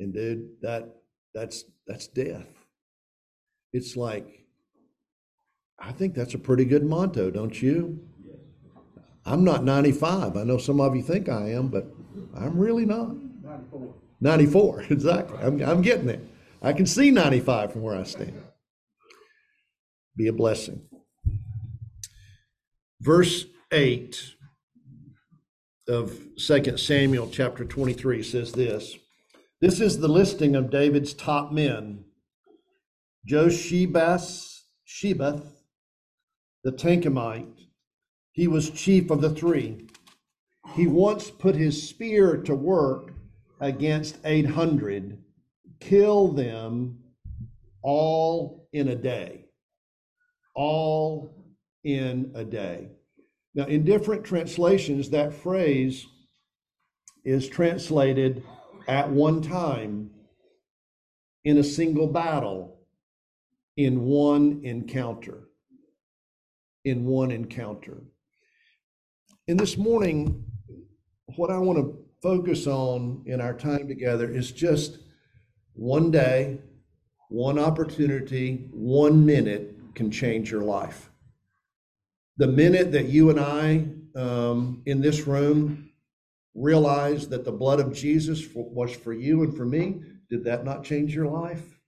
And 0.00 0.14
dude, 0.14 0.48
that 0.62 0.88
that's 1.34 1.64
that's 1.86 2.08
death. 2.08 2.59
It's 3.72 3.96
like 3.96 4.40
I 5.80 5.92
think 5.92 6.14
that's 6.14 6.34
a 6.34 6.38
pretty 6.38 6.66
good 6.66 6.84
motto, 6.84 7.30
don't 7.30 7.60
you? 7.60 7.98
I'm 9.24 9.44
not 9.44 9.64
95. 9.64 10.36
I 10.36 10.44
know 10.44 10.58
some 10.58 10.80
of 10.80 10.94
you 10.94 11.02
think 11.02 11.28
I 11.28 11.50
am, 11.50 11.68
but 11.68 11.86
I'm 12.36 12.58
really 12.58 12.84
not. 12.84 13.14
94. 13.42 13.94
94, 14.20 14.82
exactly. 14.90 15.38
I'm, 15.38 15.62
I'm 15.62 15.82
getting 15.82 16.06
there. 16.06 16.20
I 16.62 16.74
can 16.74 16.84
see 16.84 17.10
95 17.10 17.72
from 17.72 17.82
where 17.82 17.96
I 17.96 18.02
stand. 18.02 18.42
Be 20.16 20.26
a 20.26 20.32
blessing. 20.32 20.82
Verse 23.00 23.46
8 23.72 24.34
of 25.88 26.18
2 26.36 26.76
Samuel 26.76 27.30
chapter 27.32 27.64
23 27.64 28.22
says 28.22 28.52
this 28.52 28.96
This 29.62 29.80
is 29.80 29.98
the 29.98 30.08
listing 30.08 30.54
of 30.54 30.70
David's 30.70 31.14
top 31.14 31.50
men 31.52 32.04
Joshebas, 33.28 34.62
Shebath, 34.86 35.46
the 36.64 36.72
Tahkemonite. 36.72 37.66
He 38.32 38.48
was 38.48 38.70
chief 38.70 39.10
of 39.10 39.20
the 39.20 39.30
three. 39.30 39.88
He 40.74 40.86
once 40.86 41.30
put 41.30 41.54
his 41.54 41.88
spear 41.88 42.36
to 42.42 42.54
work 42.54 43.12
against 43.60 44.18
800, 44.24 45.18
kill 45.80 46.28
them 46.28 46.98
all 47.82 48.68
in 48.72 48.88
a 48.88 48.96
day. 48.96 49.46
All 50.54 51.54
in 51.84 52.32
a 52.34 52.44
day. 52.44 52.90
Now, 53.54 53.64
in 53.64 53.84
different 53.84 54.24
translations, 54.24 55.10
that 55.10 55.34
phrase 55.34 56.06
is 57.24 57.48
translated 57.48 58.44
at 58.86 59.10
one 59.10 59.42
time 59.42 60.10
in 61.44 61.58
a 61.58 61.64
single 61.64 62.06
battle, 62.06 62.79
in 63.76 64.02
one 64.02 64.60
encounter. 64.64 65.48
In 66.84 67.04
one 67.04 67.30
encounter. 67.30 68.02
And 69.48 69.58
this 69.58 69.76
morning, 69.76 70.44
what 71.36 71.50
I 71.50 71.58
want 71.58 71.78
to 71.78 71.98
focus 72.22 72.66
on 72.66 73.22
in 73.26 73.40
our 73.40 73.54
time 73.54 73.88
together 73.88 74.30
is 74.30 74.52
just 74.52 74.98
one 75.74 76.10
day, 76.10 76.58
one 77.28 77.58
opportunity, 77.58 78.68
one 78.72 79.24
minute 79.24 79.74
can 79.94 80.10
change 80.10 80.50
your 80.50 80.62
life. 80.62 81.10
The 82.36 82.46
minute 82.46 82.92
that 82.92 83.06
you 83.06 83.30
and 83.30 83.40
I 83.40 83.86
um, 84.18 84.82
in 84.86 85.00
this 85.00 85.26
room 85.26 85.90
realize 86.54 87.28
that 87.28 87.44
the 87.44 87.52
blood 87.52 87.80
of 87.80 87.92
Jesus 87.92 88.40
for, 88.44 88.68
was 88.70 88.94
for 88.94 89.12
you 89.12 89.42
and 89.42 89.56
for 89.56 89.64
me, 89.64 90.02
did 90.28 90.44
that 90.44 90.64
not 90.64 90.84
change 90.84 91.14
your 91.14 91.26
life? 91.26 91.79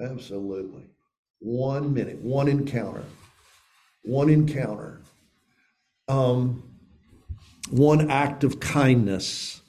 Absolutely. 0.00 0.84
One 1.40 1.92
minute, 1.92 2.18
one 2.20 2.48
encounter, 2.48 3.04
one 4.02 4.30
encounter, 4.30 5.02
um, 6.08 6.62
one 7.70 8.10
act 8.10 8.44
of 8.44 8.60
kindness 8.60 9.60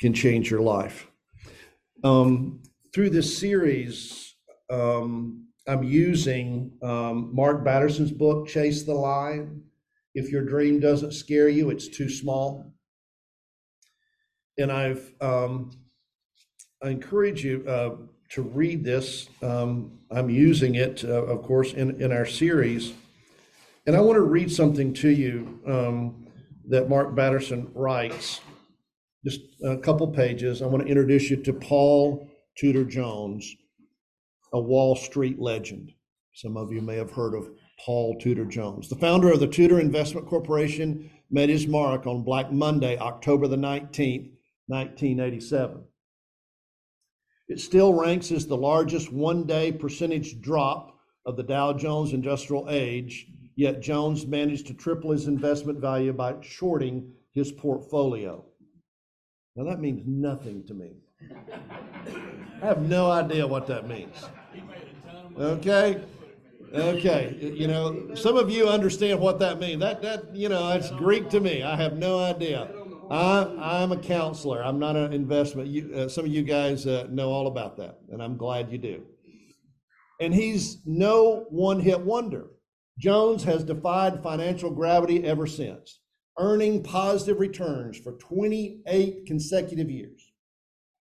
can 0.00 0.12
change 0.12 0.50
your 0.50 0.60
life. 0.60 1.08
Um, 2.04 2.62
through 2.94 3.10
this 3.10 3.38
series, 3.38 4.34
um, 4.70 5.48
I'm 5.66 5.82
using 5.82 6.72
um, 6.82 7.34
Mark 7.34 7.64
Batterson's 7.64 8.12
book, 8.12 8.48
Chase 8.48 8.84
the 8.84 8.94
Lion. 8.94 9.64
If 10.14 10.30
your 10.30 10.44
dream 10.44 10.80
doesn't 10.80 11.12
scare 11.12 11.48
you, 11.48 11.70
it's 11.70 11.88
too 11.88 12.08
small. 12.08 12.72
And 14.56 14.72
I've 14.72 15.12
um, 15.20 15.70
I 16.82 16.88
encourage 16.88 17.44
you 17.44 17.64
uh, 17.68 17.96
to 18.30 18.42
read 18.42 18.84
this. 18.84 19.28
Um, 19.42 19.98
I'm 20.10 20.30
using 20.30 20.74
it, 20.74 21.04
uh, 21.04 21.24
of 21.24 21.42
course, 21.42 21.72
in, 21.72 22.00
in 22.00 22.12
our 22.12 22.26
series. 22.26 22.92
And 23.86 23.96
I 23.96 24.00
want 24.00 24.16
to 24.16 24.22
read 24.22 24.52
something 24.52 24.92
to 24.94 25.08
you 25.08 25.60
um, 25.66 26.26
that 26.68 26.88
Mark 26.88 27.14
Batterson 27.14 27.70
writes, 27.74 28.40
just 29.24 29.40
a 29.64 29.76
couple 29.78 30.06
pages. 30.08 30.62
I 30.62 30.66
want 30.66 30.82
to 30.82 30.88
introduce 30.88 31.30
you 31.30 31.36
to 31.36 31.52
Paul 31.52 32.28
Tudor 32.56 32.84
Jones, 32.84 33.56
a 34.52 34.60
Wall 34.60 34.94
Street 34.94 35.40
legend. 35.40 35.92
Some 36.34 36.56
of 36.56 36.72
you 36.72 36.80
may 36.80 36.96
have 36.96 37.10
heard 37.10 37.34
of 37.34 37.48
Paul 37.84 38.18
Tudor 38.18 38.44
Jones. 38.44 38.88
The 38.88 38.96
founder 38.96 39.32
of 39.32 39.40
the 39.40 39.46
Tudor 39.46 39.80
Investment 39.80 40.26
Corporation 40.26 41.10
made 41.30 41.48
his 41.48 41.66
mark 41.66 42.06
on 42.06 42.24
Black 42.24 42.52
Monday, 42.52 42.98
October 42.98 43.48
the 43.48 43.56
19th, 43.56 44.30
1987. 44.66 45.82
It 47.48 47.60
still 47.60 47.94
ranks 47.94 48.30
as 48.30 48.46
the 48.46 48.56
largest 48.56 49.12
one 49.12 49.44
day 49.44 49.72
percentage 49.72 50.40
drop 50.40 50.98
of 51.24 51.36
the 51.36 51.42
Dow 51.42 51.72
Jones 51.72 52.12
Industrial 52.12 52.66
Age, 52.68 53.26
yet 53.56 53.80
Jones 53.80 54.26
managed 54.26 54.66
to 54.66 54.74
triple 54.74 55.12
his 55.12 55.28
investment 55.28 55.80
value 55.80 56.12
by 56.12 56.36
shorting 56.42 57.12
his 57.32 57.50
portfolio. 57.52 58.44
Now, 59.56 59.64
that 59.64 59.80
means 59.80 60.02
nothing 60.06 60.64
to 60.66 60.74
me. 60.74 60.92
I 62.62 62.66
have 62.66 62.82
no 62.88 63.10
idea 63.10 63.46
what 63.46 63.66
that 63.66 63.88
means. 63.88 64.14
Okay? 65.38 66.00
Okay, 66.72 67.36
you 67.40 67.66
know, 67.66 68.14
some 68.14 68.36
of 68.36 68.50
you 68.50 68.68
understand 68.68 69.18
what 69.20 69.38
that 69.38 69.58
means. 69.58 69.80
That, 69.80 70.02
that, 70.02 70.36
you 70.36 70.50
know, 70.50 70.70
it's 70.72 70.90
Greek 70.90 71.30
to 71.30 71.40
me. 71.40 71.62
I 71.62 71.76
have 71.76 71.96
no 71.96 72.18
idea. 72.18 72.68
I, 73.10 73.80
I'm 73.80 73.92
a 73.92 73.96
counselor. 73.96 74.62
I'm 74.62 74.78
not 74.78 74.96
an 74.96 75.12
investment. 75.12 75.68
You, 75.68 75.92
uh, 75.94 76.08
some 76.08 76.26
of 76.26 76.30
you 76.30 76.42
guys 76.42 76.86
uh, 76.86 77.06
know 77.10 77.30
all 77.30 77.46
about 77.46 77.76
that, 77.78 78.00
and 78.10 78.22
I'm 78.22 78.36
glad 78.36 78.70
you 78.70 78.78
do. 78.78 79.02
And 80.20 80.34
he's 80.34 80.78
no 80.84 81.46
one 81.48 81.80
hit 81.80 82.00
wonder. 82.00 82.48
Jones 82.98 83.44
has 83.44 83.64
defied 83.64 84.22
financial 84.22 84.70
gravity 84.70 85.24
ever 85.24 85.46
since, 85.46 86.00
earning 86.38 86.82
positive 86.82 87.38
returns 87.38 87.96
for 87.96 88.12
28 88.12 89.24
consecutive 89.26 89.90
years. 89.90 90.32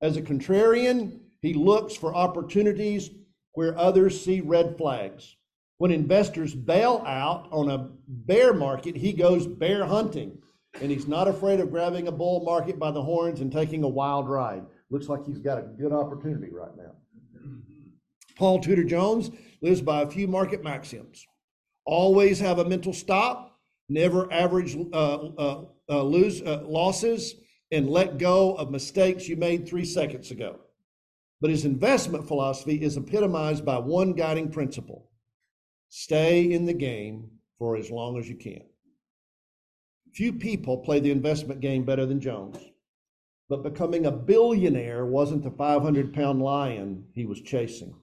As 0.02 0.18
a 0.18 0.22
contrarian, 0.22 1.20
he 1.42 1.54
looks 1.54 1.96
for 1.96 2.14
opportunities 2.14 3.10
where 3.54 3.78
others 3.78 4.24
see 4.24 4.42
red 4.42 4.78
flags. 4.78 5.38
When 5.78 5.92
investors 5.92 6.54
bail 6.54 7.04
out 7.06 7.48
on 7.52 7.70
a 7.70 7.90
bear 8.08 8.54
market, 8.54 8.96
he 8.96 9.14
goes 9.14 9.48
bear 9.48 9.86
hunting. 9.86 10.38
And 10.82 10.92
he's 10.92 11.08
not 11.08 11.28
afraid 11.28 11.60
of 11.60 11.72
grabbing 11.72 12.08
a 12.08 12.12
bull 12.12 12.44
market 12.44 12.78
by 12.78 12.92
the 12.92 13.02
horns 13.02 13.40
and 13.42 13.52
taking 13.52 13.84
a 13.84 13.88
wild 13.88 14.28
ride. 14.28 14.64
Looks 14.90 15.08
like 15.08 15.26
he's 15.26 15.40
got 15.40 15.58
a 15.58 15.62
good 15.62 15.94
opportunity 15.94 16.52
right 16.52 16.76
now. 16.76 16.92
Paul 18.36 18.60
Tudor 18.60 18.84
Jones 18.84 19.32
lives 19.62 19.82
by 19.82 20.02
a 20.02 20.08
few 20.08 20.28
market 20.28 20.64
maxims. 20.64 21.26
Always 21.86 22.40
have 22.40 22.60
a 22.60 22.68
mental 22.68 22.94
stop, 22.94 23.58
never 23.88 24.32
average 24.32 24.76
uh, 24.92 25.16
uh, 25.16 25.66
uh, 25.90 26.04
lose 26.04 26.42
uh, 26.42 26.64
losses, 26.66 27.36
and 27.72 27.90
let 27.90 28.18
go 28.18 28.56
of 28.56 28.72
mistakes 28.72 29.28
you 29.28 29.36
made 29.38 29.68
three 29.68 29.86
seconds 29.86 30.32
ago. 30.32 30.60
But 31.42 31.50
his 31.52 31.66
investment 31.66 32.28
philosophy 32.28 32.82
is 32.82 32.98
epitomized 32.98 33.66
by 33.66 33.78
one 33.78 34.14
guiding 34.14 34.52
principle 34.52 35.10
stay 35.90 36.52
in 36.52 36.66
the 36.66 36.74
game 36.74 37.30
for 37.58 37.78
as 37.78 37.90
long 37.90 38.18
as 38.18 38.28
you 38.28 38.36
can. 38.36 38.62
Few 40.16 40.32
people 40.32 40.78
play 40.78 41.02
the 41.02 41.12
investment 41.12 41.60
game 41.60 41.84
better 41.84 42.06
than 42.06 42.22
Jones, 42.22 42.58
but 43.50 43.64
becoming 43.64 44.06
a 44.06 44.12
billionaire 44.12 45.06
wasn't 45.06 45.44
the 45.44 45.52
500 45.52 46.14
pound 46.14 46.42
lion 46.42 47.08
he 47.14 47.26
was 47.26 47.42
chasing. 47.42 47.94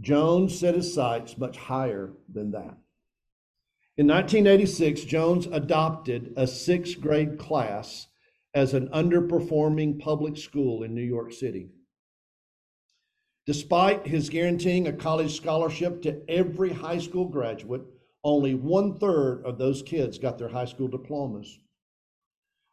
Jones 0.00 0.56
set 0.56 0.76
his 0.76 0.94
sights 0.94 1.36
much 1.36 1.56
higher 1.56 2.12
than 2.32 2.52
that. 2.52 2.76
In 3.96 4.06
1986, 4.06 5.02
Jones 5.02 5.46
adopted 5.46 6.34
a 6.36 6.46
sixth 6.46 7.00
grade 7.00 7.36
class 7.36 8.06
as 8.54 8.72
an 8.72 8.88
underperforming 8.90 9.98
public 9.98 10.36
school 10.36 10.84
in 10.84 10.94
New 10.94 11.02
York 11.02 11.32
City. 11.32 11.68
Despite 13.44 14.06
his 14.06 14.30
guaranteeing 14.30 14.86
a 14.86 14.92
college 14.92 15.34
scholarship 15.34 16.00
to 16.02 16.22
every 16.28 16.72
high 16.72 16.98
school 16.98 17.26
graduate, 17.26 17.82
only 18.24 18.54
one 18.54 18.98
third 18.98 19.42
of 19.44 19.58
those 19.58 19.82
kids 19.82 20.18
got 20.18 20.38
their 20.38 20.48
high 20.48 20.64
school 20.64 20.88
diplomas. 20.88 21.58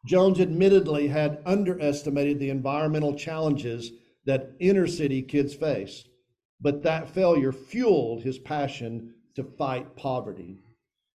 Jones 0.06 0.40
admittedly 0.40 1.06
had 1.06 1.42
underestimated 1.46 2.40
the 2.40 2.50
environmental 2.50 3.14
challenges 3.14 3.92
that 4.24 4.52
inner 4.58 4.86
city 4.86 5.22
kids 5.22 5.54
face, 5.54 6.04
but 6.60 6.82
that 6.82 7.10
failure 7.10 7.52
fueled 7.52 8.22
his 8.22 8.38
passion 8.38 9.14
to 9.34 9.44
fight 9.44 9.94
poverty. 9.94 10.58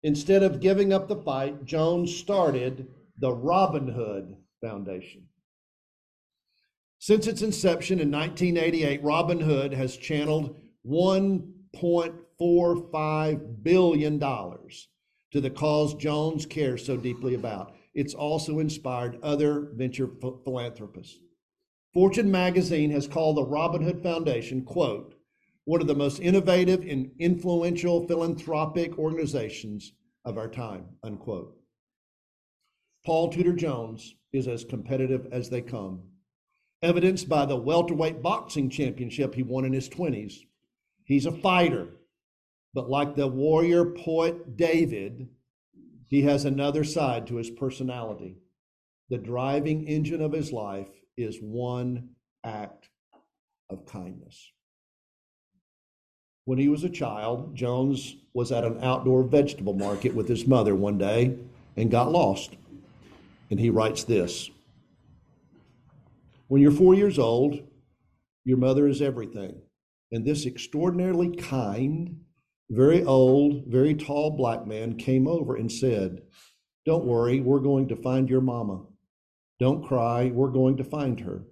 Instead 0.02 0.42
of 0.42 0.60
giving 0.60 0.92
up 0.92 1.08
the 1.08 1.16
fight, 1.16 1.64
Jones 1.64 2.14
started 2.14 2.88
the 3.18 3.32
Robin 3.32 3.88
Hood 3.88 4.36
Foundation. 4.60 5.28
Since 6.98 7.26
its 7.26 7.42
inception 7.42 8.00
in 8.00 8.10
1988, 8.10 9.02
Robin 9.02 9.40
Hood 9.40 9.72
has 9.72 9.96
channeled 9.96 10.56
$1.45 12.44 13.62
billion 13.62 14.20
to 14.20 15.40
the 15.40 15.50
cause 15.50 15.94
Jones 15.94 16.46
cares 16.46 16.84
so 16.84 16.96
deeply 16.96 17.34
about. 17.34 17.74
It's 17.94 18.14
also 18.14 18.58
inspired 18.58 19.18
other 19.22 19.70
venture 19.74 20.08
ph- 20.08 20.34
philanthropists. 20.44 21.18
Fortune 21.92 22.30
magazine 22.30 22.90
has 22.90 23.06
called 23.06 23.36
the 23.36 23.44
Robin 23.44 23.82
Hood 23.82 24.02
Foundation, 24.02 24.64
quote, 24.64 25.14
one 25.64 25.80
of 25.80 25.86
the 25.86 25.94
most 25.94 26.20
innovative 26.20 26.82
and 26.82 27.10
influential 27.18 28.06
philanthropic 28.06 28.98
organizations 28.98 29.92
of 30.24 30.36
our 30.36 30.48
time, 30.48 30.84
unquote. 31.02 31.56
Paul 33.06 33.30
Tudor 33.30 33.52
Jones 33.52 34.14
is 34.32 34.48
as 34.48 34.64
competitive 34.64 35.28
as 35.32 35.48
they 35.48 35.62
come, 35.62 36.02
evidenced 36.82 37.28
by 37.28 37.46
the 37.46 37.56
welterweight 37.56 38.22
boxing 38.22 38.68
championship 38.68 39.34
he 39.34 39.42
won 39.42 39.64
in 39.64 39.72
his 39.72 39.88
20s. 39.88 40.34
He's 41.04 41.26
a 41.26 41.32
fighter, 41.32 41.88
but 42.74 42.90
like 42.90 43.14
the 43.14 43.28
warrior 43.28 43.84
poet 43.84 44.56
David, 44.56 45.28
he 46.08 46.22
has 46.22 46.44
another 46.44 46.84
side 46.84 47.26
to 47.28 47.36
his 47.36 47.50
personality. 47.50 48.36
The 49.10 49.18
driving 49.18 49.86
engine 49.86 50.20
of 50.20 50.32
his 50.32 50.52
life 50.52 50.90
is 51.16 51.38
one 51.40 52.10
act 52.44 52.88
of 53.70 53.86
kindness. 53.86 54.50
When 56.46 56.58
he 56.58 56.68
was 56.68 56.84
a 56.84 56.90
child, 56.90 57.54
Jones 57.54 58.16
was 58.34 58.52
at 58.52 58.64
an 58.64 58.82
outdoor 58.82 59.22
vegetable 59.22 59.72
market 59.72 60.14
with 60.14 60.28
his 60.28 60.46
mother 60.46 60.74
one 60.74 60.98
day 60.98 61.38
and 61.76 61.90
got 61.90 62.12
lost. 62.12 62.56
And 63.50 63.60
he 63.60 63.70
writes 63.70 64.04
this 64.04 64.50
When 66.48 66.60
you're 66.60 66.70
four 66.70 66.94
years 66.94 67.18
old, 67.18 67.60
your 68.44 68.58
mother 68.58 68.86
is 68.88 69.00
everything. 69.00 69.62
And 70.12 70.24
this 70.24 70.44
extraordinarily 70.44 71.34
kind, 71.34 72.23
very 72.70 73.04
old, 73.04 73.64
very 73.66 73.94
tall 73.94 74.30
black 74.30 74.66
man 74.66 74.96
came 74.96 75.28
over 75.28 75.56
and 75.56 75.70
said, 75.70 76.22
Don't 76.86 77.04
worry, 77.04 77.40
we're 77.40 77.60
going 77.60 77.88
to 77.88 77.96
find 77.96 78.28
your 78.28 78.40
mama. 78.40 78.84
Don't 79.60 79.86
cry, 79.86 80.30
we're 80.32 80.50
going 80.50 80.76
to 80.78 80.84
find 80.84 81.20
her. 81.20 81.44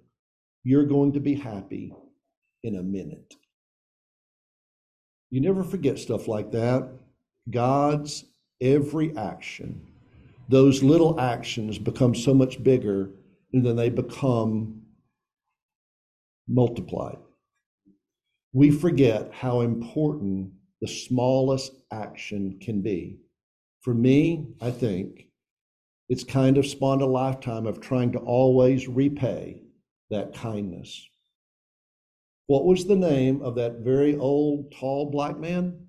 You're 0.63 0.85
going 0.85 1.13
to 1.13 1.19
be 1.19 1.35
happy 1.35 1.93
in 2.63 2.75
a 2.75 2.83
minute. 2.83 3.35
You 5.29 5.41
never 5.41 5.63
forget 5.63 5.99
stuff 5.99 6.27
like 6.27 6.51
that. 6.51 6.89
God's 7.49 8.25
every 8.61 9.15
action, 9.17 9.81
those 10.47 10.83
little 10.83 11.19
actions 11.19 11.77
become 11.77 12.15
so 12.15 12.33
much 12.33 12.63
bigger 12.63 13.11
and 13.51 13.65
then 13.65 13.75
they 13.75 13.89
become 13.89 14.81
multiplied. 16.47 17.17
We 18.53 18.71
forget 18.71 19.31
how 19.33 19.61
important 19.61 20.51
the 20.83 20.89
smallest 20.89 21.71
action 21.93 22.59
can 22.59 22.81
be. 22.81 23.15
For 23.79 23.93
me, 23.93 24.47
I 24.59 24.69
think 24.69 25.29
it's 26.09 26.25
kind 26.25 26.57
of 26.57 26.65
spawned 26.65 27.01
a 27.01 27.05
lifetime 27.05 27.65
of 27.65 27.79
trying 27.79 28.11
to 28.11 28.19
always 28.19 28.89
repay 28.89 29.61
that 30.09 30.33
kindness. 30.33 31.07
What 32.47 32.65
was 32.65 32.85
the 32.85 32.97
name 32.97 33.41
of 33.43 33.55
that 33.55 33.79
very 33.79 34.17
old, 34.17 34.73
tall 34.73 35.09
black 35.09 35.39
man? 35.39 35.87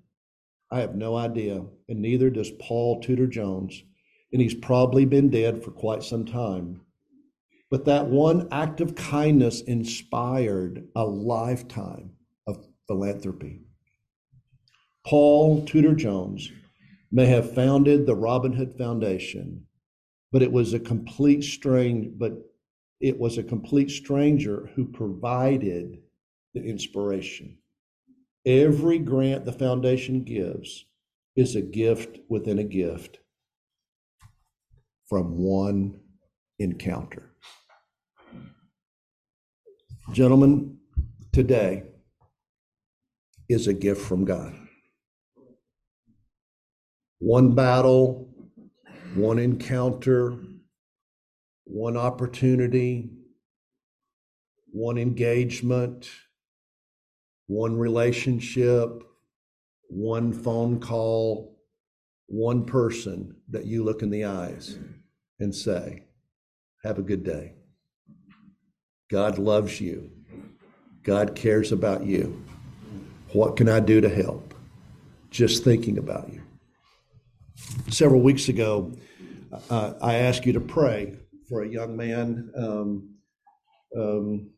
I 0.71 0.79
have 0.79 0.95
no 0.95 1.17
idea, 1.17 1.65
and 1.89 2.01
neither 2.01 2.29
does 2.29 2.51
Paul 2.51 3.01
Tudor 3.01 3.27
Jones, 3.27 3.83
and 4.31 4.41
he's 4.41 4.55
probably 4.55 5.03
been 5.03 5.29
dead 5.29 5.61
for 5.61 5.71
quite 5.71 6.03
some 6.03 6.23
time. 6.23 6.79
But 7.69 7.83
that 7.83 8.07
one 8.07 8.47
act 8.49 8.79
of 8.79 8.95
kindness 8.95 9.59
inspired 9.59 10.87
a 10.95 11.03
lifetime 11.03 12.11
of 12.47 12.65
philanthropy. 12.87 13.64
Paul 15.05 15.65
Tudor 15.65 15.93
Jones 15.93 16.51
may 17.11 17.27
have 17.27 17.53
founded 17.53 18.05
the 18.05 18.15
Robin 18.15 18.53
Hood 18.53 18.75
Foundation, 18.75 19.67
but 20.31 20.41
it 20.41 20.51
was 20.51 20.73
a 20.73 20.79
complete 20.79 21.43
strange, 21.43 22.07
but 22.17 22.33
it 22.99 23.19
was 23.19 23.37
a 23.37 23.43
complete 23.43 23.91
stranger 23.91 24.71
who 24.75 24.85
provided 24.85 25.99
the 26.55 26.63
inspiration. 26.63 27.59
Every 28.45 28.97
grant 28.97 29.45
the 29.45 29.51
foundation 29.51 30.23
gives 30.23 30.85
is 31.35 31.55
a 31.55 31.61
gift 31.61 32.19
within 32.27 32.57
a 32.57 32.63
gift 32.63 33.19
from 35.07 35.37
one 35.37 35.99
encounter. 36.57 37.31
Gentlemen, 40.13 40.77
today 41.31 41.83
is 43.47 43.67
a 43.67 43.73
gift 43.73 44.01
from 44.01 44.25
God. 44.25 44.64
One 47.19 47.55
battle, 47.55 48.29
one 49.15 49.39
encounter, 49.39 50.37
one 51.63 51.97
opportunity, 51.97 53.09
one 54.71 54.97
engagement, 54.97 56.09
one 57.47 57.77
relationship, 57.77 59.03
one 59.87 60.33
phone 60.33 60.79
call, 60.79 61.57
one 62.27 62.65
person 62.65 63.35
that 63.49 63.65
you 63.65 63.83
look 63.83 64.01
in 64.01 64.09
the 64.09 64.25
eyes 64.25 64.77
and 65.39 65.53
say, 65.53 66.03
Have 66.83 66.97
a 66.97 67.03
good 67.03 67.23
day. 67.23 67.53
God 69.09 69.37
loves 69.37 69.79
you. 69.79 70.11
God 71.03 71.35
cares 71.35 71.71
about 71.71 72.05
you. 72.05 72.43
What 73.33 73.55
can 73.55 73.69
I 73.69 73.79
do 73.79 74.01
to 74.01 74.09
help? 74.09 74.53
Just 75.29 75.63
thinking 75.63 75.97
about 75.97 76.33
you. 76.33 76.41
Several 77.89 78.21
weeks 78.21 78.49
ago, 78.49 78.93
uh, 79.69 79.93
I 80.01 80.15
asked 80.15 80.45
you 80.45 80.53
to 80.53 80.59
pray 80.59 81.17
for 81.47 81.63
a 81.63 81.67
young 81.67 81.95
man 81.95 82.51
um, 82.57 83.15
um, 83.97 84.49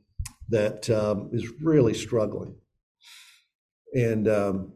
that 0.49 0.89
um, 0.89 1.29
is 1.31 1.47
really 1.61 1.93
struggling. 1.93 2.55
And 3.93 4.27
um, 4.27 4.73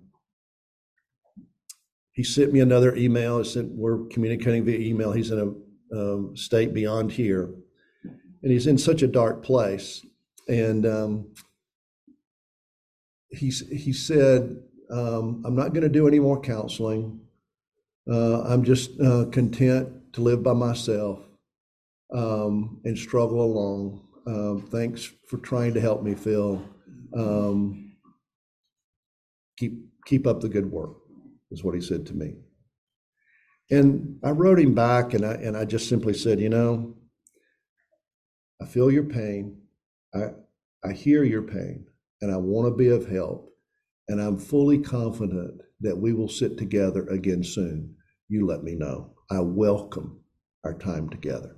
he 2.11 2.23
sent 2.23 2.53
me 2.53 2.59
another 2.59 2.95
email. 2.95 3.39
He 3.39 3.49
said, 3.49 3.69
We're 3.71 4.05
communicating 4.07 4.65
via 4.65 4.79
email. 4.79 5.11
He's 5.11 5.31
in 5.31 5.39
a 5.39 5.97
um, 5.97 6.37
state 6.37 6.73
beyond 6.73 7.11
here. 7.11 7.53
And 8.03 8.51
he's 8.51 8.67
in 8.67 8.77
such 8.77 9.01
a 9.01 9.07
dark 9.07 9.43
place. 9.43 10.05
And 10.47 10.85
um, 10.85 11.33
he's, 13.29 13.67
he 13.67 13.93
said, 13.93 14.61
I'm 14.91 15.55
not 15.55 15.73
going 15.73 15.83
to 15.83 15.89
do 15.89 16.07
any 16.07 16.19
more 16.19 16.39
counseling. 16.41 17.21
Uh, 18.09 18.41
I'm 18.43 18.63
just 18.63 18.99
uh, 18.99 19.25
content 19.25 20.13
to 20.13 20.21
live 20.21 20.43
by 20.43 20.53
myself 20.53 21.19
um, 22.13 22.81
and 22.83 22.97
struggle 22.97 23.41
along. 23.41 24.07
Um, 24.27 24.67
thanks 24.71 25.11
for 25.27 25.37
trying 25.37 25.73
to 25.73 25.81
help 25.81 26.03
me, 26.03 26.15
Phil. 26.15 26.63
Um, 27.15 27.93
keep 29.57 29.73
keep 30.05 30.25
up 30.25 30.41
the 30.41 30.49
good 30.49 30.71
work, 30.71 30.97
is 31.51 31.63
what 31.63 31.75
he 31.75 31.81
said 31.81 32.05
to 32.07 32.13
me. 32.13 32.35
And 33.69 34.19
I 34.23 34.31
wrote 34.31 34.59
him 34.59 34.73
back, 34.73 35.13
and 35.13 35.25
I 35.25 35.33
and 35.33 35.55
I 35.55 35.65
just 35.65 35.87
simply 35.87 36.13
said, 36.13 36.39
you 36.39 36.49
know, 36.49 36.95
I 38.61 38.65
feel 38.65 38.91
your 38.91 39.03
pain. 39.03 39.61
I 40.13 40.31
I 40.83 40.91
hear 40.91 41.23
your 41.23 41.43
pain, 41.43 41.85
and 42.21 42.31
I 42.31 42.37
want 42.37 42.67
to 42.67 42.75
be 42.75 42.89
of 42.89 43.07
help. 43.07 43.49
And 44.07 44.19
I'm 44.19 44.37
fully 44.37 44.79
confident 44.79 45.61
that 45.81 45.97
we 45.97 46.13
will 46.13 46.29
sit 46.29 46.57
together 46.57 47.07
again 47.07 47.43
soon. 47.43 47.95
You 48.29 48.45
let 48.45 48.63
me 48.63 48.75
know. 48.75 49.13
I 49.29 49.39
welcome 49.39 50.21
our 50.63 50.73
time 50.73 51.09
together. 51.09 51.57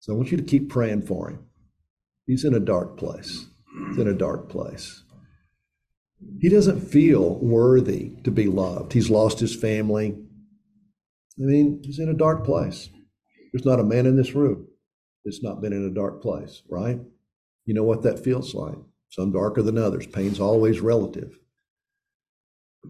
So 0.00 0.12
I 0.12 0.16
want 0.16 0.30
you 0.30 0.36
to 0.36 0.42
keep 0.42 0.68
praying 0.68 1.02
for 1.02 1.30
him. 1.30 1.46
He's 2.26 2.44
in 2.44 2.54
a 2.54 2.60
dark 2.60 2.98
place. 2.98 3.46
He's 3.88 3.98
in 3.98 4.08
a 4.08 4.14
dark 4.14 4.48
place. 4.48 5.02
He 6.40 6.48
doesn't 6.48 6.80
feel 6.80 7.36
worthy 7.36 8.12
to 8.24 8.30
be 8.30 8.46
loved. 8.46 8.92
He's 8.92 9.10
lost 9.10 9.40
his 9.40 9.54
family. 9.54 10.16
I 11.38 11.44
mean, 11.44 11.80
he's 11.84 11.98
in 11.98 12.08
a 12.08 12.14
dark 12.14 12.44
place. 12.44 12.88
There's 13.52 13.64
not 13.64 13.80
a 13.80 13.84
man 13.84 14.06
in 14.06 14.16
this 14.16 14.34
room 14.34 14.68
that's 15.24 15.42
not 15.42 15.60
been 15.60 15.72
in 15.72 15.84
a 15.84 15.94
dark 15.94 16.22
place, 16.22 16.62
right? 16.68 16.98
You 17.64 17.74
know 17.74 17.84
what 17.84 18.02
that 18.02 18.22
feels 18.22 18.54
like. 18.54 18.76
Some 19.10 19.32
darker 19.32 19.62
than 19.62 19.78
others. 19.78 20.06
Pain's 20.06 20.40
always 20.40 20.80
relative. 20.80 21.38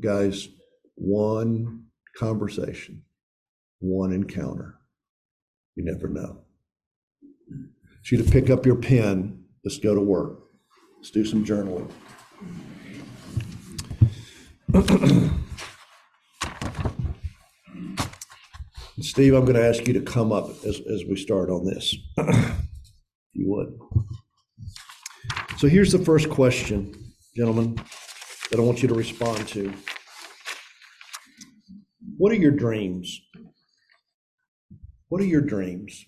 Guys, 0.00 0.48
one 0.94 1.84
conversation, 2.16 3.02
one 3.80 4.12
encounter. 4.12 4.78
You 5.74 5.84
never 5.84 6.08
know. 6.08 6.44
Want 7.50 8.10
you 8.10 8.18
to 8.18 8.30
pick 8.30 8.50
up 8.50 8.66
your 8.66 8.76
pen. 8.76 9.44
Let's 9.64 9.78
go 9.78 9.94
to 9.94 10.00
work. 10.00 10.40
Let's 10.96 11.10
do 11.10 11.24
some 11.24 11.44
journaling. 11.44 11.90
Steve, 19.00 19.34
I'm 19.34 19.44
going 19.44 19.56
to 19.56 19.66
ask 19.66 19.86
you 19.86 19.92
to 19.94 20.00
come 20.00 20.32
up 20.32 20.48
as, 20.64 20.80
as 20.80 21.04
we 21.08 21.16
start 21.16 21.50
on 21.50 21.66
this, 21.66 21.94
if 22.16 22.56
you 23.34 23.50
would. 23.50 23.78
So 25.58 25.68
here's 25.68 25.92
the 25.92 25.98
first 25.98 26.30
question, 26.30 26.94
gentlemen, 27.36 27.78
that 28.52 28.60
I 28.60 28.64
want 28.64 28.82
you 28.82 28.88
to 28.88 28.94
respond 28.94 29.48
to. 29.48 29.72
What 32.18 32.32
are 32.32 32.36
your 32.36 32.50
dreams? 32.50 33.22
What 35.08 35.22
are 35.22 35.26
your 35.26 35.40
dreams? 35.40 36.04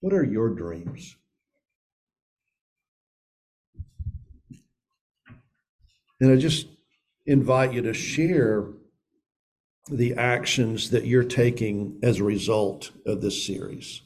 What 0.00 0.12
are 0.12 0.22
your 0.22 0.50
dreams? 0.50 1.16
And 6.20 6.30
I 6.30 6.36
just 6.36 6.66
invite 7.24 7.72
you 7.72 7.80
to 7.80 7.94
share 7.94 8.66
the 9.90 10.16
actions 10.16 10.90
that 10.90 11.06
you're 11.06 11.24
taking 11.24 11.98
as 12.02 12.20
a 12.20 12.24
result 12.24 12.90
of 13.06 13.22
this 13.22 13.46
series. 13.46 14.02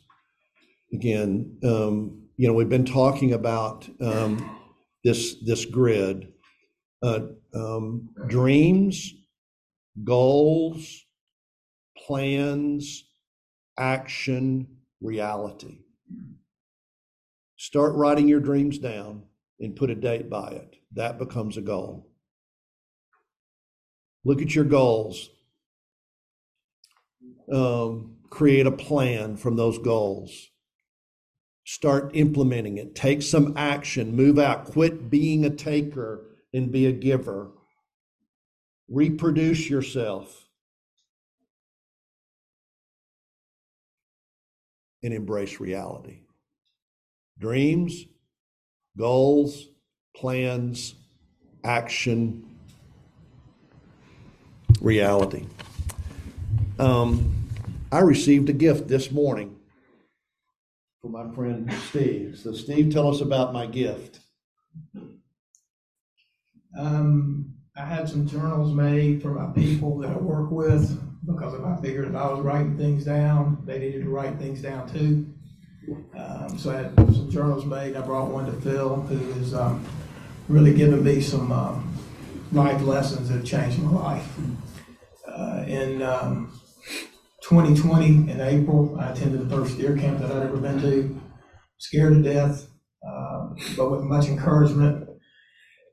Again, 0.92 1.58
um, 1.64 2.22
you 2.36 2.46
know, 2.46 2.54
we've 2.54 2.68
been 2.68 2.84
talking 2.84 3.32
about 3.32 3.88
um, 4.00 4.57
this 5.08 5.36
this 5.36 5.64
grid, 5.64 6.34
uh, 7.02 7.20
um, 7.54 8.10
dreams, 8.26 9.14
goals, 10.04 11.02
plans, 11.96 13.04
action, 13.78 14.66
reality. 15.00 15.78
Start 17.56 17.94
writing 17.94 18.28
your 18.28 18.40
dreams 18.40 18.76
down 18.76 19.22
and 19.58 19.74
put 19.74 19.88
a 19.88 19.94
date 19.94 20.28
by 20.28 20.50
it. 20.50 20.76
That 20.92 21.18
becomes 21.18 21.56
a 21.56 21.62
goal. 21.62 22.10
Look 24.26 24.42
at 24.42 24.54
your 24.54 24.66
goals. 24.66 25.30
Um, 27.50 28.16
create 28.28 28.66
a 28.66 28.72
plan 28.72 29.38
from 29.38 29.56
those 29.56 29.78
goals. 29.78 30.50
Start 31.70 32.12
implementing 32.14 32.78
it. 32.78 32.94
Take 32.94 33.20
some 33.20 33.52
action. 33.54 34.16
Move 34.16 34.38
out. 34.38 34.64
Quit 34.64 35.10
being 35.10 35.44
a 35.44 35.50
taker 35.50 36.24
and 36.54 36.72
be 36.72 36.86
a 36.86 36.92
giver. 36.92 37.50
Reproduce 38.88 39.68
yourself. 39.68 40.46
And 45.02 45.12
embrace 45.12 45.60
reality. 45.60 46.20
Dreams, 47.38 48.06
goals, 48.96 49.68
plans, 50.16 50.94
action, 51.64 52.48
reality. 54.80 55.44
Um, 56.78 57.34
I 57.92 57.98
received 57.98 58.48
a 58.48 58.54
gift 58.54 58.88
this 58.88 59.10
morning 59.12 59.57
from 61.10 61.28
my 61.28 61.34
friend 61.34 61.72
Steve. 61.88 62.38
So, 62.38 62.52
Steve, 62.52 62.92
tell 62.92 63.08
us 63.08 63.20
about 63.20 63.52
my 63.52 63.66
gift. 63.66 64.20
Um, 66.78 67.54
I 67.76 67.84
had 67.84 68.08
some 68.08 68.26
journals 68.26 68.74
made 68.74 69.22
for 69.22 69.30
my 69.30 69.52
people 69.52 69.98
that 69.98 70.10
I 70.10 70.16
work 70.16 70.50
with 70.50 71.00
because 71.26 71.54
if 71.54 71.64
I 71.64 71.76
figured 71.76 72.08
if 72.08 72.14
I 72.14 72.28
was 72.30 72.40
writing 72.40 72.76
things 72.76 73.04
down, 73.04 73.62
they 73.64 73.78
needed 73.78 74.02
to 74.02 74.10
write 74.10 74.38
things 74.38 74.60
down 74.60 74.88
too. 74.88 75.26
Um, 76.16 76.58
so 76.58 76.70
I 76.70 76.76
had 76.76 76.94
some 77.14 77.30
journals 77.30 77.64
made. 77.64 77.96
I 77.96 78.02
brought 78.02 78.30
one 78.30 78.46
to 78.46 78.52
Phil, 78.60 78.96
who 78.96 79.40
is 79.40 79.54
um, 79.54 79.84
really 80.48 80.74
giving 80.74 81.02
me 81.02 81.20
some 81.20 81.50
um, 81.52 81.96
life 82.52 82.82
lessons 82.82 83.28
that 83.28 83.36
have 83.36 83.44
changed 83.44 83.78
my 83.78 83.90
life. 83.90 84.36
Uh, 85.26 85.64
in 85.66 86.02
um, 86.02 86.57
2020, 87.48 88.30
in 88.30 88.40
April, 88.42 88.94
I 89.00 89.10
attended 89.10 89.48
the 89.48 89.56
first 89.56 89.78
deer 89.78 89.96
camp 89.96 90.18
that 90.18 90.30
I'd 90.30 90.42
ever 90.42 90.58
been 90.58 90.82
to. 90.82 91.18
Scared 91.78 92.12
to 92.12 92.22
death, 92.22 92.68
uh, 93.06 93.48
but 93.74 93.90
with 93.90 94.02
much 94.02 94.26
encouragement 94.26 95.08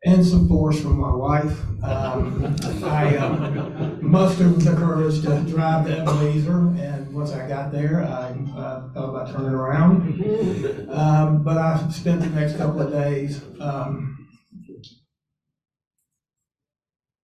and 0.03 0.25
some 0.25 0.49
force 0.49 0.81
from 0.81 0.99
my 0.99 1.15
wife. 1.15 1.57
Um, 1.81 2.57
I 2.83 3.15
um, 3.15 3.99
mustered 4.01 4.59
the 4.59 4.75
courage 4.75 5.21
to 5.21 5.39
drive 5.49 5.87
to 5.87 5.97
Ebenezer, 5.97 6.75
and 6.77 7.13
once 7.13 7.31
I 7.31 7.47
got 7.47 7.71
there, 7.71 8.03
I 8.03 8.31
uh, 8.57 8.89
thought 8.93 9.09
about 9.09 9.31
turning 9.31 9.53
around. 9.53 10.91
Um, 10.91 11.43
but 11.43 11.57
I 11.57 11.87
spent 11.89 12.19
the 12.19 12.29
next 12.29 12.57
couple 12.57 12.81
of 12.81 12.91
days 12.91 13.41
um, 13.61 14.27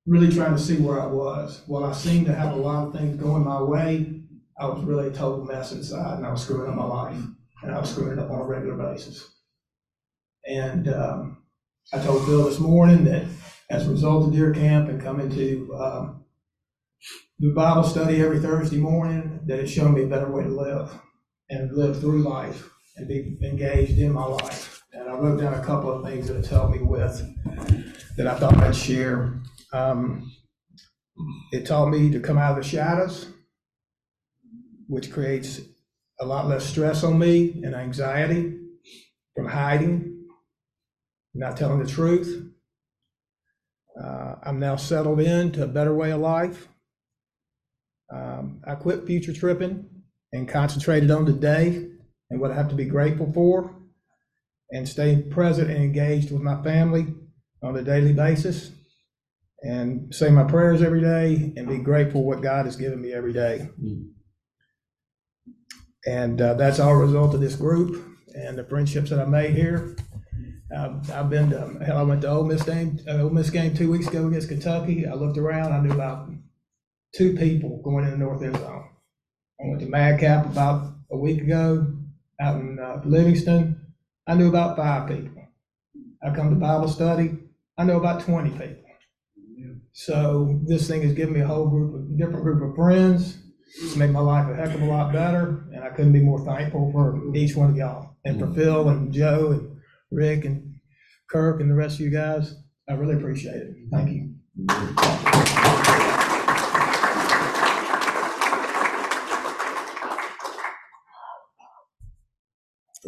really 0.06 0.32
trying 0.32 0.54
to 0.54 0.62
see 0.62 0.76
where 0.76 1.00
I 1.00 1.06
was. 1.06 1.62
While 1.66 1.84
I 1.84 1.92
seemed 1.92 2.26
to 2.26 2.34
have 2.34 2.52
a 2.52 2.56
lot 2.56 2.86
of 2.86 2.92
things 2.94 3.20
going 3.20 3.44
my 3.44 3.60
way, 3.60 4.19
I 4.60 4.66
was 4.66 4.84
really 4.84 5.08
a 5.08 5.12
total 5.12 5.44
mess 5.44 5.72
inside, 5.72 6.18
and 6.18 6.26
I 6.26 6.30
was 6.30 6.42
screwing 6.42 6.70
up 6.70 6.76
my 6.76 6.84
life, 6.84 7.16
and 7.62 7.72
I 7.72 7.80
was 7.80 7.90
screwing 7.90 8.12
it 8.12 8.18
up 8.18 8.30
on 8.30 8.40
a 8.40 8.44
regular 8.44 8.76
basis. 8.76 9.26
And 10.46 10.88
um, 10.88 11.38
I 11.92 11.98
told 11.98 12.26
Bill 12.26 12.44
this 12.44 12.60
morning 12.60 13.04
that 13.04 13.24
as 13.70 13.86
a 13.86 13.90
result 13.90 14.26
of 14.26 14.32
deer 14.32 14.52
camp 14.52 14.90
and 14.90 15.00
coming 15.00 15.30
to 15.30 15.74
um, 15.76 16.24
the 17.38 17.52
Bible 17.52 17.84
study 17.84 18.20
every 18.20 18.38
Thursday 18.38 18.76
morning 18.76 19.40
that 19.46 19.60
it 19.60 19.66
showed 19.66 19.92
me 19.92 20.04
a 20.04 20.08
better 20.08 20.30
way 20.30 20.42
to 20.42 20.50
live 20.50 20.92
and 21.48 21.72
live 21.72 21.98
through 21.98 22.22
life 22.22 22.68
and 22.96 23.08
be 23.08 23.38
engaged 23.42 23.98
in 23.98 24.12
my 24.12 24.24
life. 24.24 24.84
And 24.92 25.08
I 25.08 25.14
wrote 25.14 25.40
down 25.40 25.54
a 25.54 25.64
couple 25.64 25.90
of 25.90 26.04
things 26.04 26.28
that 26.28 26.36
it's 26.36 26.48
helped 26.48 26.74
me 26.74 26.82
with 26.82 27.22
that 28.16 28.26
I 28.26 28.38
thought 28.38 28.56
I'd 28.58 28.76
share. 28.76 29.40
Um, 29.72 30.30
it 31.52 31.64
taught 31.64 31.90
me 31.90 32.10
to 32.10 32.20
come 32.20 32.36
out 32.36 32.58
of 32.58 32.62
the 32.62 32.68
shadows, 32.68 33.28
which 34.90 35.12
creates 35.12 35.60
a 36.20 36.26
lot 36.26 36.48
less 36.48 36.66
stress 36.66 37.04
on 37.04 37.16
me 37.16 37.62
and 37.62 37.76
anxiety 37.76 38.58
from 39.36 39.46
hiding, 39.46 40.26
not 41.32 41.56
telling 41.56 41.78
the 41.78 41.88
truth. 41.88 42.44
Uh, 44.02 44.34
I'm 44.42 44.58
now 44.58 44.74
settled 44.74 45.20
into 45.20 45.62
a 45.62 45.68
better 45.68 45.94
way 45.94 46.10
of 46.10 46.20
life. 46.20 46.66
Um, 48.12 48.60
I 48.66 48.74
quit 48.74 49.06
future 49.06 49.32
tripping 49.32 49.88
and 50.32 50.48
concentrated 50.48 51.10
on 51.12 51.24
today 51.24 51.88
and 52.28 52.40
what 52.40 52.50
I 52.50 52.54
have 52.54 52.68
to 52.70 52.74
be 52.74 52.84
grateful 52.84 53.32
for, 53.32 53.72
and 54.72 54.88
stay 54.88 55.22
present 55.22 55.70
and 55.70 55.82
engaged 55.82 56.32
with 56.32 56.42
my 56.42 56.60
family 56.62 57.14
on 57.62 57.76
a 57.76 57.82
daily 57.82 58.12
basis, 58.12 58.72
and 59.62 60.12
say 60.12 60.30
my 60.30 60.44
prayers 60.44 60.82
every 60.82 61.00
day 61.00 61.52
and 61.56 61.68
be 61.68 61.78
grateful 61.78 62.24
what 62.24 62.42
God 62.42 62.66
has 62.66 62.76
given 62.76 63.00
me 63.00 63.12
every 63.12 63.32
day. 63.32 63.68
And 66.06 66.40
uh, 66.40 66.54
that's 66.54 66.78
all 66.78 66.92
a 66.92 66.96
result 66.96 67.34
of 67.34 67.40
this 67.40 67.56
group 67.56 68.04
and 68.34 68.56
the 68.56 68.64
friendships 68.64 69.10
that 69.10 69.20
I 69.20 69.24
made 69.24 69.54
here. 69.54 69.96
Um, 70.74 71.02
I've 71.12 71.28
been 71.28 71.50
to, 71.50 71.84
hell, 71.84 71.98
I 71.98 72.02
went 72.02 72.22
to 72.22 72.28
Ole 72.28 72.44
Miss 72.44 72.62
game, 72.62 73.00
uh, 73.08 73.22
Ole 73.22 73.30
Miss 73.30 73.50
game 73.50 73.74
two 73.74 73.90
weeks 73.90 74.06
ago 74.06 74.28
against 74.28 74.48
Kentucky. 74.48 75.06
I 75.06 75.14
looked 75.14 75.36
around, 75.36 75.72
I 75.72 75.80
knew 75.80 75.92
about 75.92 76.30
two 77.14 77.36
people 77.36 77.82
going 77.82 78.04
in 78.04 78.12
the 78.12 78.16
north 78.16 78.42
end 78.42 78.56
zone. 78.56 78.88
I 79.60 79.68
went 79.68 79.80
to 79.80 79.86
Madcap 79.86 80.46
about 80.46 80.92
a 81.10 81.16
week 81.16 81.42
ago 81.42 81.92
out 82.40 82.60
in 82.60 82.78
uh, 82.78 83.02
Livingston. 83.04 83.80
I 84.26 84.34
knew 84.34 84.48
about 84.48 84.76
five 84.76 85.08
people. 85.08 85.42
I 86.22 86.30
come 86.30 86.50
to 86.50 86.56
Bible 86.56 86.88
study. 86.88 87.36
I 87.76 87.84
know 87.84 87.98
about 87.98 88.22
20 88.22 88.50
people. 88.50 88.76
So 89.92 90.60
this 90.66 90.86
thing 90.86 91.02
has 91.02 91.12
given 91.12 91.34
me 91.34 91.40
a 91.40 91.46
whole 91.46 91.68
group 91.68 91.94
of 91.94 92.16
different 92.16 92.42
group 92.42 92.62
of 92.62 92.76
friends. 92.76 93.38
It's 93.76 93.94
made 93.94 94.10
my 94.10 94.20
life 94.20 94.48
a 94.50 94.54
heck 94.54 94.74
of 94.74 94.82
a 94.82 94.86
lot 94.86 95.12
better, 95.12 95.64
and 95.72 95.84
I 95.84 95.90
couldn't 95.90 96.12
be 96.12 96.20
more 96.20 96.44
thankful 96.44 96.90
for 96.92 97.34
each 97.36 97.54
one 97.54 97.70
of 97.70 97.76
y'all 97.76 98.16
and 98.24 98.40
for 98.40 98.46
mm. 98.46 98.54
Phil 98.54 98.88
and 98.88 99.12
Joe 99.12 99.52
and 99.52 99.80
Rick 100.10 100.44
and 100.44 100.80
Kirk 101.28 101.60
and 101.60 101.70
the 101.70 101.74
rest 101.74 101.94
of 101.94 102.00
you 102.00 102.10
guys. 102.10 102.56
I 102.88 102.94
really 102.94 103.14
appreciate 103.14 103.54
it. 103.54 103.76
Thank 103.92 104.10
you. 104.10 104.34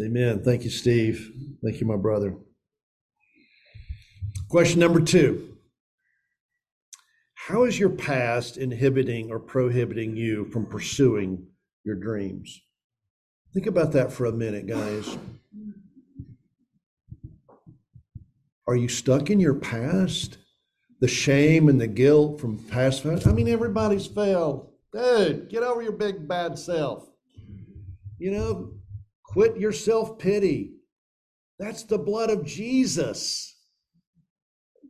Amen. 0.01 0.43
Thank 0.45 0.63
you, 0.63 0.71
Steve. 0.71 1.33
Thank 1.63 1.81
you, 1.81 1.87
my 1.87 1.97
brother. 1.97 2.37
Question 4.49 4.79
number 4.79 5.01
two. 5.01 5.57
How 7.49 7.65
is 7.65 7.77
your 7.77 7.91
past 7.91 8.57
inhibiting 8.57 9.33
or 9.33 9.41
prohibiting 9.41 10.17
you 10.17 10.45
from 10.45 10.65
pursuing 10.65 11.45
your 11.83 11.97
dreams? 11.97 12.63
Think 13.53 13.67
about 13.67 13.91
that 13.93 14.13
for 14.13 14.27
a 14.27 14.33
minute, 14.33 14.69
guys. 14.69 15.19
Are 18.69 18.77
you 18.77 18.87
stuck 18.87 19.29
in 19.29 19.41
your 19.41 19.57
past? 19.57 20.39
The 21.01 21.09
shame 21.09 21.69
and 21.69 21.81
the 21.81 21.89
guilt 21.89 22.41
from 22.41 22.59
past? 22.59 23.05
I 23.05 23.33
mean, 23.33 23.49
everybody's 23.49 24.07
failed. 24.07 24.71
Dude, 24.93 25.49
get 25.49 25.65
over 25.65 25.83
your 25.83 25.91
big 25.91 26.29
bad 26.29 26.57
self. 26.57 27.11
You 28.21 28.31
know, 28.31 28.75
quit 29.25 29.57
your 29.57 29.73
self 29.73 30.17
pity. 30.17 30.75
That's 31.59 31.83
the 31.83 31.99
blood 31.99 32.31
of 32.31 32.47
Jesus 32.47 33.57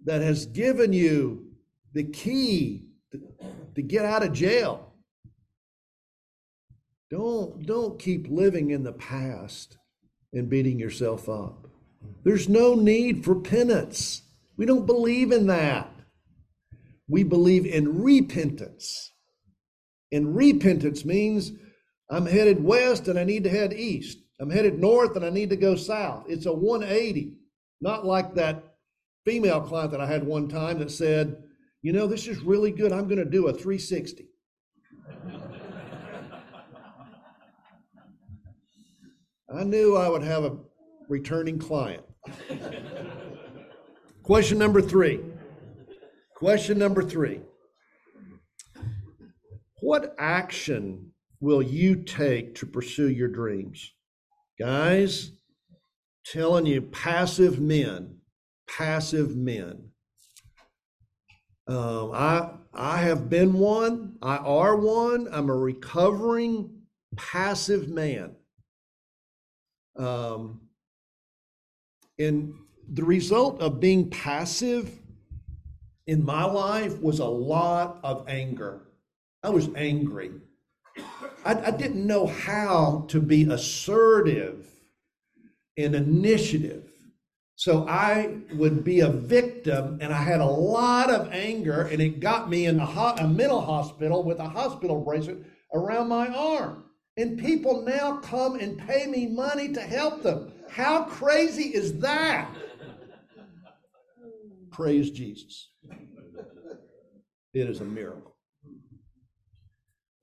that 0.05 0.21
has 0.21 0.45
given 0.45 0.93
you 0.93 1.52
the 1.95 2.05
key 2.05 2.89
to, 3.13 3.21
to 3.75 3.83
get 3.83 4.05
out 4.05 4.23
of 4.23 4.33
jail. 4.33 4.93
Don't, 7.11 7.67
don't 7.67 7.99
keep 7.99 8.27
living 8.29 8.71
in 8.71 8.83
the 8.83 8.93
past 8.93 9.77
and 10.33 10.49
beating 10.49 10.79
yourself 10.79 11.29
up. 11.29 11.69
There's 12.25 12.49
no 12.49 12.75
need 12.75 13.25
for 13.25 13.35
penance. 13.35 14.23
We 14.57 14.65
don't 14.65 14.87
believe 14.87 15.33
in 15.33 15.47
that. 15.49 15.91
We 17.09 17.23
believe 17.23 17.67
in 17.67 18.03
repentance. 18.03 19.13
And 20.11 20.35
repentance 20.35 21.05
means 21.05 21.53
I'm 22.11 22.27
headed 22.27 22.63
west 22.63 23.09
and 23.09 23.19
I 23.19 23.25
need 23.25 23.45
to 23.45 23.51
head 23.51 23.73
east. 23.73 24.19
I'm 24.41 24.51
headed 24.51 24.79
north 24.79 25.17
and 25.17 25.25
I 25.25 25.31
need 25.31 25.51
to 25.51 25.57
go 25.57 25.77
south. 25.77 26.25
It's 26.29 26.47
a 26.47 26.53
180, 26.53 27.35
not 27.81 28.07
like 28.07 28.35
that 28.35 28.65
female 29.25 29.61
client 29.61 29.93
that 29.93 30.01
I 30.01 30.07
had 30.07 30.25
one 30.25 30.49
time 30.49 30.79
that 30.79 30.91
said, 30.91 31.43
You 31.83 31.93
know, 31.93 32.07
this 32.07 32.29
is 32.29 32.39
really 32.39 32.71
good. 32.71 32.93
I'm 32.93 33.09
going 33.09 33.19
to 33.19 33.25
do 33.25 33.49
a 33.49 33.53
360. 33.53 34.29
I 39.55 39.65
knew 39.65 39.97
I 39.97 40.09
would 40.09 40.23
have 40.23 40.45
a 40.45 40.57
returning 41.09 41.59
client. 41.59 42.05
Question 44.23 44.59
number 44.59 44.81
three. 44.81 45.21
Question 46.37 46.79
number 46.79 47.03
three. 47.03 47.41
What 49.81 50.15
action 50.19 51.11
will 51.41 51.63
you 51.63 51.97
take 52.05 52.55
to 52.57 52.67
pursue 52.67 53.09
your 53.11 53.29
dreams? 53.29 53.93
Guys, 54.59 55.33
telling 56.25 56.67
you, 56.67 56.81
passive 56.81 57.61
men, 57.61 58.19
passive 58.69 59.37
men. 59.37 59.92
Um, 61.67 62.11
I 62.13 62.51
I 62.75 62.99
have 62.99 63.29
been 63.29 63.55
one. 63.55 64.17
I 64.23 64.37
are 64.39 64.77
one. 64.77 65.29
I'm 65.31 65.51
a 65.51 65.57
recovering 65.57 66.71
passive 67.17 67.89
man. 67.89 68.35
Um, 69.97 70.61
and 72.19 72.55
the 72.89 73.05
result 73.05 73.61
of 73.61 73.81
being 73.81 74.11
passive 74.11 74.99
in 76.07 76.25
my 76.25 76.45
life 76.45 77.01
was 77.01 77.19
a 77.19 77.27
lot 77.27 78.01
of 78.03 78.29
anger. 78.29 78.81
I 79.43 79.51
was 79.51 79.69
angry. 79.77 80.31
I, 81.45 81.55
I 81.67 81.71
didn't 81.71 82.07
know 82.07 82.27
how 82.27 83.05
to 83.09 83.21
be 83.21 83.45
assertive 83.45 84.67
and 85.77 85.95
initiative. 85.95 86.92
So 87.63 87.87
I 87.87 88.39
would 88.55 88.83
be 88.83 88.99
a 88.99 89.09
victim, 89.09 89.99
and 90.01 90.13
I 90.13 90.21
had 90.21 90.41
a 90.41 90.45
lot 90.45 91.11
of 91.11 91.29
anger, 91.31 91.83
and 91.83 92.03
it 92.03 92.19
got 92.19 92.51
me 92.51 92.67
in 92.67 92.81
a, 92.81 92.85
ho- 92.85 93.15
a 93.17 93.29
mental 93.29 93.61
hospital 93.61 94.25
with 94.25 94.41
a 94.41 94.49
hospital 94.49 95.01
bracelet 95.01 95.45
around 95.73 96.09
my 96.09 96.27
arm. 96.27 96.87
And 97.17 97.39
people 97.39 97.83
now 97.83 98.17
come 98.17 98.59
and 98.59 98.77
pay 98.81 99.07
me 99.07 99.29
money 99.29 99.73
to 99.75 99.81
help 99.81 100.25
them. 100.25 100.51
How 100.71 101.05
crazy 101.05 101.69
is 101.73 102.01
that? 102.01 102.53
Praise 104.73 105.13
Jesus. 105.13 105.71
It 107.55 107.71
is 107.71 107.81
a 107.81 107.85
miracle. 107.85 108.35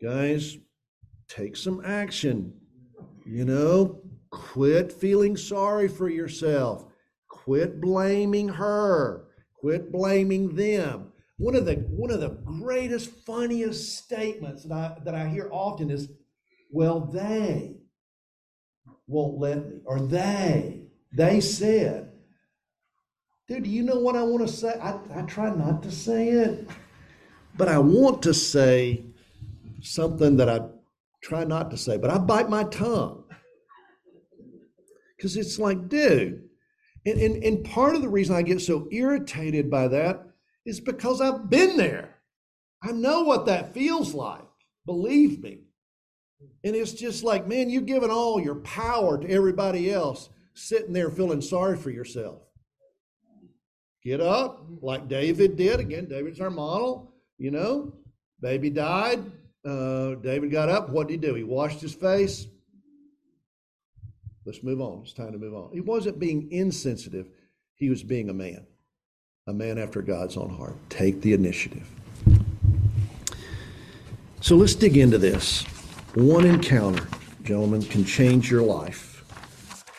Guys, 0.02 0.58
take 1.30 1.56
some 1.56 1.82
action. 1.86 2.52
You 3.26 3.46
know, 3.46 4.02
quit 4.30 4.92
feeling 4.92 5.38
sorry 5.38 5.88
for 5.88 6.10
yourself. 6.10 6.89
Quit 7.50 7.82
blaming 7.82 8.48
her. 8.48 9.26
Quit 9.60 9.92
blaming 9.92 10.54
them. 10.54 11.12
One 11.38 11.56
of 11.56 11.66
the 11.66 11.78
one 11.78 12.12
of 12.12 12.20
the 12.20 12.38
greatest, 12.46 13.10
funniest 13.26 13.98
statements 13.98 14.66
that 14.66 14.72
I 14.72 14.98
that 15.04 15.16
I 15.16 15.28
hear 15.28 15.50
often 15.52 15.90
is, 15.90 16.12
"Well, 16.72 17.00
they 17.00 17.78
won't 19.08 19.40
let 19.40 19.68
me," 19.68 19.80
or 19.86 20.00
"They 20.00 20.90
they 21.12 21.42
said." 21.42 22.12
Dude, 23.48 23.64
do 23.64 23.70
you 23.72 23.82
know 23.82 23.98
what 23.98 24.16
I 24.16 24.22
want 24.22 24.48
to 24.48 24.54
say? 24.54 24.80
I, 24.80 25.00
I 25.16 25.24
try 25.24 25.50
not 25.50 25.82
to 25.82 25.92
say 25.92 26.30
it, 26.30 26.70
but 27.58 27.68
I 27.68 27.80
want 27.80 28.22
to 28.22 28.34
say 28.36 29.06
something 29.82 30.38
that 30.38 30.50
I 30.50 30.68
try 31.24 31.46
not 31.46 31.72
to 31.72 31.78
say, 31.78 31.98
but 31.98 32.12
I 32.12 32.20
bite 32.20 32.48
my 32.48 32.66
tongue. 32.66 33.24
Because 35.18 35.36
it's 35.36 35.58
like, 35.58 35.90
dude, 35.90 36.49
and, 37.06 37.20
and, 37.20 37.44
and 37.44 37.66
part 37.66 37.96
of 37.96 38.02
the 38.02 38.10
reason 38.10 38.36
I 38.36 38.42
get 38.42 38.62
so 38.62 38.88
irritated 38.92 39.70
by 39.70 39.88
that 39.90 40.26
is 40.66 40.80
because 40.80 41.22
I've 41.22 41.50
been 41.50 41.78
there. 41.78 42.16
I 42.84 42.92
know 42.92 43.24
what 43.24 43.46
that 43.48 43.74
feels 43.74 44.14
like, 44.14 44.42
believe 44.86 45.42
me. 45.42 45.60
And 46.64 46.76
it's 46.76 46.94
just 46.94 47.24
like, 47.24 47.48
man, 47.48 47.70
you've 47.70 47.86
given 47.86 48.12
all 48.12 48.40
your 48.40 48.56
power 48.56 49.18
to 49.18 49.30
everybody 49.30 49.92
else, 49.92 50.30
sitting 50.54 50.94
there 50.94 51.10
feeling 51.10 51.42
sorry 51.42 51.78
for 51.78 51.90
yourself. 51.90 52.42
Get 54.04 54.22
up 54.22 54.66
like 54.82 55.10
David 55.10 55.58
did. 55.58 55.80
Again, 55.80 56.08
David's 56.08 56.40
our 56.40 56.50
model, 56.50 57.14
you 57.38 57.52
know. 57.52 57.94
Baby 58.42 58.70
died. 58.70 59.20
Uh, 59.66 60.16
David 60.16 60.52
got 60.52 60.70
up. 60.70 60.90
What 60.90 61.10
did 61.10 61.22
he 61.22 61.28
do? 61.28 61.36
He 61.36 61.44
washed 61.44 61.82
his 61.82 61.94
face. 61.94 62.48
Let's 64.50 64.64
move 64.64 64.82
on. 64.82 65.02
It's 65.04 65.14
time 65.14 65.32
to 65.32 65.38
move 65.38 65.54
on. 65.54 65.70
He 65.72 65.80
wasn't 65.80 66.18
being 66.18 66.52
insensitive. 66.52 67.28
He 67.76 67.88
was 67.88 68.02
being 68.02 68.32
a 68.32 68.34
man, 68.34 68.66
a 69.46 69.54
man 69.54 69.78
after 69.78 70.02
God's 70.02 70.38
own 70.38 70.50
heart. 70.50 70.76
Take 70.90 71.22
the 71.22 71.34
initiative. 71.34 71.88
So 74.42 74.56
let's 74.56 74.74
dig 74.74 74.98
into 74.98 75.20
this. 75.20 75.62
One 76.16 76.46
encounter, 76.46 77.08
gentlemen, 77.44 77.84
can 77.84 78.04
change 78.04 78.50
your 78.50 78.64
life. 78.64 79.24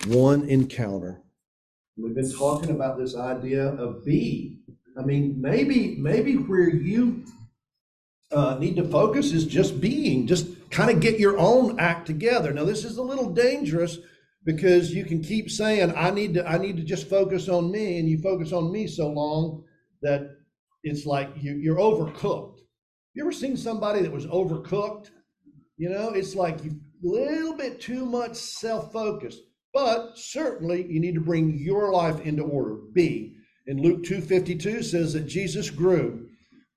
One 0.09 0.49
encounter. 0.49 1.23
We've 1.97 2.17
been 2.17 2.33
talking 2.33 2.71
about 2.71 2.99
this 2.99 3.15
idea 3.15 3.69
of 3.69 4.05
be. 4.05 4.63
I 4.99 5.03
mean, 5.03 5.41
maybe, 5.41 5.95
maybe 5.97 6.35
where 6.35 6.69
you 6.69 7.25
uh, 8.33 8.57
need 8.59 8.75
to 8.75 8.89
focus 8.89 9.31
is 9.31 9.45
just 9.45 9.81
being, 9.81 10.27
just 10.27 10.49
kind 10.71 10.91
of 10.91 10.99
get 10.99 11.21
your 11.21 11.39
own 11.39 11.79
act 11.79 12.05
together. 12.09 12.53
Now, 12.53 12.65
this 12.65 12.85
is 12.85 12.97
a 12.97 13.03
little 13.03 13.31
dangerous 13.31 13.99
because 14.45 14.93
you 14.93 15.05
can 15.05 15.23
keep 15.23 15.51
saying, 15.51 15.93
I 15.97 16.11
need 16.11 16.35
to, 16.35 16.49
I 16.49 16.59
need 16.59 16.77
to 16.77 16.83
just 16.83 17.09
focus 17.09 17.49
on 17.49 17.71
me, 17.71 17.99
and 17.99 18.09
you 18.09 18.19
focus 18.19 18.53
on 18.53 18.73
me 18.73 18.87
so 18.87 19.09
long 19.09 19.65
that 20.03 20.37
it's 20.83 21.07
like 21.07 21.31
you, 21.37 21.57
you're 21.57 21.77
overcooked. 21.77 22.59
You 23.15 23.23
ever 23.23 23.33
seen 23.33 23.57
somebody 23.57 24.01
that 24.03 24.13
was 24.13 24.27
overcooked? 24.27 25.11
You 25.77 25.91
know, 25.91 26.11
it's 26.11 26.35
like 26.35 26.65
you 26.65 26.81
a 27.03 27.07
little 27.07 27.55
bit 27.55 27.81
too 27.81 28.05
much 28.05 28.37
self-focus. 28.37 29.39
But 29.73 30.19
certainly 30.19 30.87
you 30.91 31.01
need 31.01 31.15
to 31.15 31.21
bring 31.21 31.59
your 31.59 31.93
life 31.93 32.21
into 32.21 32.43
order. 32.43 32.77
B. 32.93 33.37
In 33.67 33.81
Luke 33.83 34.03
2:52 34.03 34.83
says 34.83 35.13
that 35.13 35.27
Jesus 35.27 35.71
grew 35.71 36.29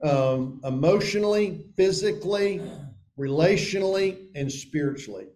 um, 0.04 0.62
emotionally, 0.64 1.66
physically, 1.76 2.62
relationally, 3.18 4.28
and 4.36 4.52
spiritually. 4.52 5.28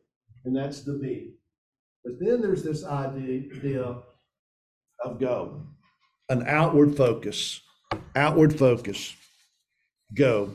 And 0.45 0.55
that's 0.55 0.83
the 0.83 0.93
B. 0.93 1.36
But 2.07 2.25
then 2.25 2.41
there's 2.41 2.63
this 2.63 2.85
idea 2.85 3.97
of 5.03 5.19
go, 5.19 5.61
an 6.29 6.47
outward 6.47 6.95
focus, 6.95 7.59
outward 8.15 8.57
focus, 8.57 9.13
go. 10.15 10.53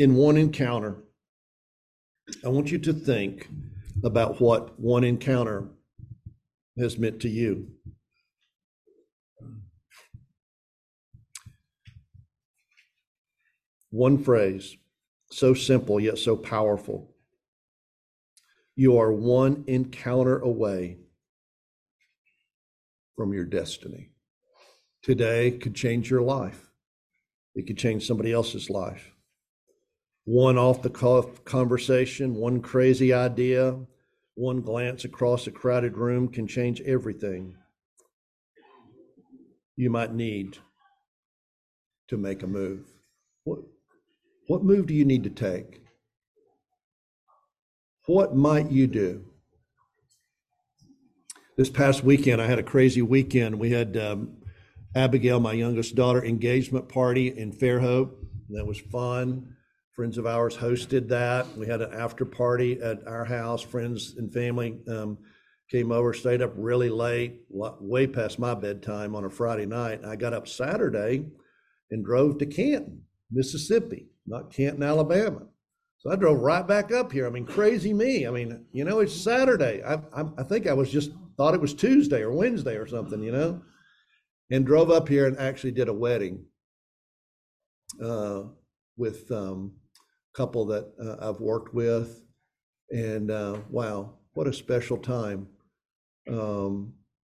In 0.00 0.16
one 0.16 0.36
encounter, 0.36 0.96
I 2.44 2.48
want 2.48 2.72
you 2.72 2.78
to 2.78 2.92
think 2.92 3.48
about 4.02 4.40
what 4.40 4.78
one 4.80 5.04
encounter 5.04 5.68
has 6.76 6.98
meant 6.98 7.20
to 7.20 7.28
you. 7.28 7.68
One 13.90 14.18
phrase, 14.18 14.76
so 15.30 15.54
simple 15.54 16.00
yet 16.00 16.18
so 16.18 16.36
powerful. 16.36 17.14
You 18.78 18.96
are 18.98 19.12
one 19.12 19.64
encounter 19.66 20.38
away 20.38 20.98
from 23.16 23.32
your 23.32 23.44
destiny. 23.44 24.10
Today 25.02 25.50
could 25.50 25.74
change 25.74 26.08
your 26.08 26.22
life, 26.22 26.70
it 27.56 27.66
could 27.66 27.76
change 27.76 28.06
somebody 28.06 28.32
else's 28.32 28.70
life. 28.70 29.10
One 30.26 30.56
off 30.58 30.82
the 30.82 30.90
cuff 30.90 31.44
conversation, 31.44 32.36
one 32.36 32.62
crazy 32.62 33.12
idea, 33.12 33.80
one 34.36 34.60
glance 34.60 35.04
across 35.04 35.48
a 35.48 35.50
crowded 35.50 35.96
room 35.96 36.28
can 36.28 36.46
change 36.46 36.80
everything 36.82 37.56
you 39.74 39.90
might 39.90 40.14
need 40.14 40.56
to 42.06 42.16
make 42.16 42.44
a 42.44 42.46
move. 42.46 42.86
What, 43.42 43.58
what 44.46 44.62
move 44.62 44.86
do 44.86 44.94
you 44.94 45.04
need 45.04 45.24
to 45.24 45.30
take? 45.30 45.82
What 48.08 48.34
might 48.34 48.72
you 48.72 48.86
do? 48.86 49.22
This 51.58 51.68
past 51.68 52.02
weekend, 52.02 52.40
I 52.40 52.46
had 52.46 52.58
a 52.58 52.62
crazy 52.62 53.02
weekend. 53.02 53.58
We 53.58 53.70
had 53.70 53.98
um, 53.98 54.38
Abigail, 54.94 55.40
my 55.40 55.52
youngest 55.52 55.94
daughter, 55.94 56.24
engagement 56.24 56.88
party 56.88 57.36
in 57.36 57.52
Fairhope. 57.52 58.12
That 58.48 58.66
was 58.66 58.80
fun. 58.80 59.54
Friends 59.94 60.16
of 60.16 60.26
ours 60.26 60.56
hosted 60.56 61.08
that. 61.08 61.54
We 61.54 61.66
had 61.66 61.82
an 61.82 61.92
after 61.92 62.24
party 62.24 62.80
at 62.80 63.06
our 63.06 63.26
house. 63.26 63.60
Friends 63.60 64.14
and 64.16 64.32
family 64.32 64.78
um, 64.88 65.18
came 65.70 65.92
over, 65.92 66.14
stayed 66.14 66.40
up 66.40 66.54
really 66.56 66.88
late, 66.88 67.42
way 67.50 68.06
past 68.06 68.38
my 68.38 68.54
bedtime 68.54 69.14
on 69.14 69.26
a 69.26 69.30
Friday 69.30 69.66
night. 69.66 70.02
I 70.06 70.16
got 70.16 70.32
up 70.32 70.48
Saturday 70.48 71.26
and 71.90 72.06
drove 72.06 72.38
to 72.38 72.46
Canton, 72.46 73.02
Mississippi, 73.30 74.06
not 74.26 74.50
Canton, 74.50 74.82
Alabama. 74.82 75.42
So 75.98 76.12
I 76.12 76.16
drove 76.16 76.40
right 76.40 76.66
back 76.66 76.92
up 76.92 77.10
here. 77.10 77.26
I 77.26 77.30
mean, 77.30 77.44
crazy 77.44 77.92
me. 77.92 78.26
I 78.26 78.30
mean, 78.30 78.64
you 78.72 78.84
know, 78.84 79.00
it's 79.00 79.14
Saturday. 79.14 79.82
I, 79.82 79.94
I, 79.94 80.24
I 80.38 80.42
think 80.44 80.66
I 80.66 80.72
was 80.72 80.90
just 80.90 81.10
thought 81.36 81.54
it 81.54 81.60
was 81.60 81.74
Tuesday 81.74 82.22
or 82.22 82.32
Wednesday 82.32 82.76
or 82.76 82.86
something, 82.86 83.22
you 83.22 83.32
know, 83.32 83.62
and 84.50 84.64
drove 84.64 84.90
up 84.90 85.08
here 85.08 85.26
and 85.26 85.36
actually 85.38 85.72
did 85.72 85.88
a 85.88 85.92
wedding 85.92 86.44
uh, 88.02 88.42
with 88.96 89.30
um, 89.32 89.72
a 90.34 90.36
couple 90.36 90.66
that 90.66 90.92
uh, 91.02 91.28
I've 91.28 91.40
worked 91.40 91.74
with. 91.74 92.22
And 92.90 93.30
uh, 93.30 93.58
wow, 93.68 94.14
what 94.34 94.46
a 94.46 94.52
special 94.52 94.98
time 94.98 95.48
um, 96.30 96.94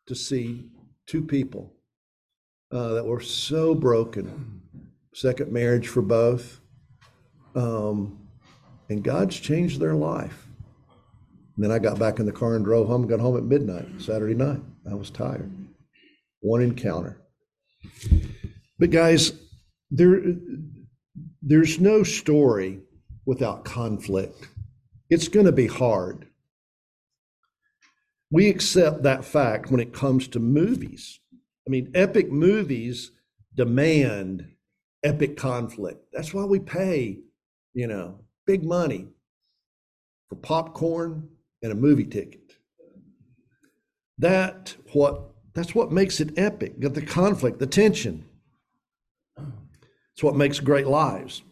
to 0.07 0.15
see 0.15 0.69
two 1.07 1.23
people 1.23 1.75
uh, 2.71 2.95
that 2.95 3.07
were 3.07 3.21
so 3.21 3.75
broken. 3.75 4.61
Second 5.15 5.51
marriage 5.51 5.89
for 5.89 6.03
both. 6.03 6.61
Um, 7.55 8.20
and 8.91 9.05
God's 9.05 9.39
changed 9.39 9.81
their 9.81 9.95
life. 9.95 10.49
And 11.55 11.65
then 11.65 11.71
I 11.71 11.79
got 11.79 11.99
back 11.99 12.19
in 12.19 12.27
the 12.27 12.33
car 12.33 12.57
and 12.57 12.65
drove 12.65 12.89
home, 12.89 13.07
got 13.07 13.21
home 13.21 13.37
at 13.37 13.45
midnight, 13.45 13.87
Saturday 13.99 14.35
night. 14.35 14.61
I 14.91 14.95
was 14.95 15.11
tired. 15.11 15.51
One 16.41 16.61
encounter. 16.61 17.21
But 18.79 18.91
guys, 18.91 19.33
there, 19.91 20.21
there's 21.41 21.79
no 21.79 22.03
story 22.03 22.81
without 23.27 23.65
conflict. 23.65 24.49
It's 25.09 25.29
going 25.29 25.47
to 25.47 25.53
be 25.53 25.67
hard. 25.69 26.27
We 28.31 28.49
accept 28.49 29.03
that 29.05 29.25
fact 29.25 29.71
when 29.71 29.81
it 29.81 29.93
comes 29.93 30.27
to 30.29 30.41
movies. 30.41 31.21
I 31.67 31.71
mean, 31.71 31.91
epic 31.95 32.31
movies 32.33 33.13
demand 33.55 34.47
epic 35.05 35.37
conflict. 35.37 36.07
That's 36.13 36.33
why 36.35 36.45
we 36.45 36.59
pay, 36.59 37.19
you 37.75 37.87
know, 37.87 38.21
big 38.51 38.65
money 38.65 39.07
for 40.29 40.35
popcorn 40.35 41.29
and 41.63 41.71
a 41.71 41.75
movie 41.77 42.05
ticket. 42.05 42.55
That 44.19 44.75
what 44.93 45.31
that's 45.55 45.73
what 45.73 45.93
makes 45.93 46.19
it 46.19 46.37
epic. 46.37 46.81
Got 46.81 46.95
the 46.95 47.03
conflict, 47.03 47.61
the 47.61 47.69
tension. 47.69 48.25
It's 49.37 50.23
what 50.25 50.35
makes 50.35 50.59
great 50.59 50.89
lives. 50.89 51.43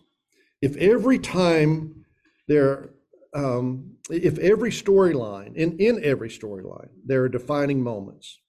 If 0.61 0.77
every 0.77 1.21
time 1.21 2.05
there, 2.49 2.91
um, 3.33 3.97
if 4.11 4.39
every 4.39 4.71
storyline, 4.71 5.55
in, 5.55 5.79
in 5.79 6.03
every 6.03 6.29
storyline, 6.29 6.89
there 7.07 7.23
are 7.23 7.29
defining 7.29 7.81
moments, 7.81 8.41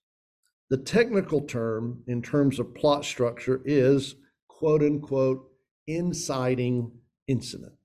the 0.71 0.77
technical 0.77 1.41
term 1.41 2.03
in 2.07 2.23
terms 2.23 2.59
of 2.59 2.73
plot 2.73 3.05
structure 3.05 3.61
is 3.63 4.15
quote 4.47 4.81
unquote 4.81 5.45
inciting 5.87 6.91
incident. 7.27 7.78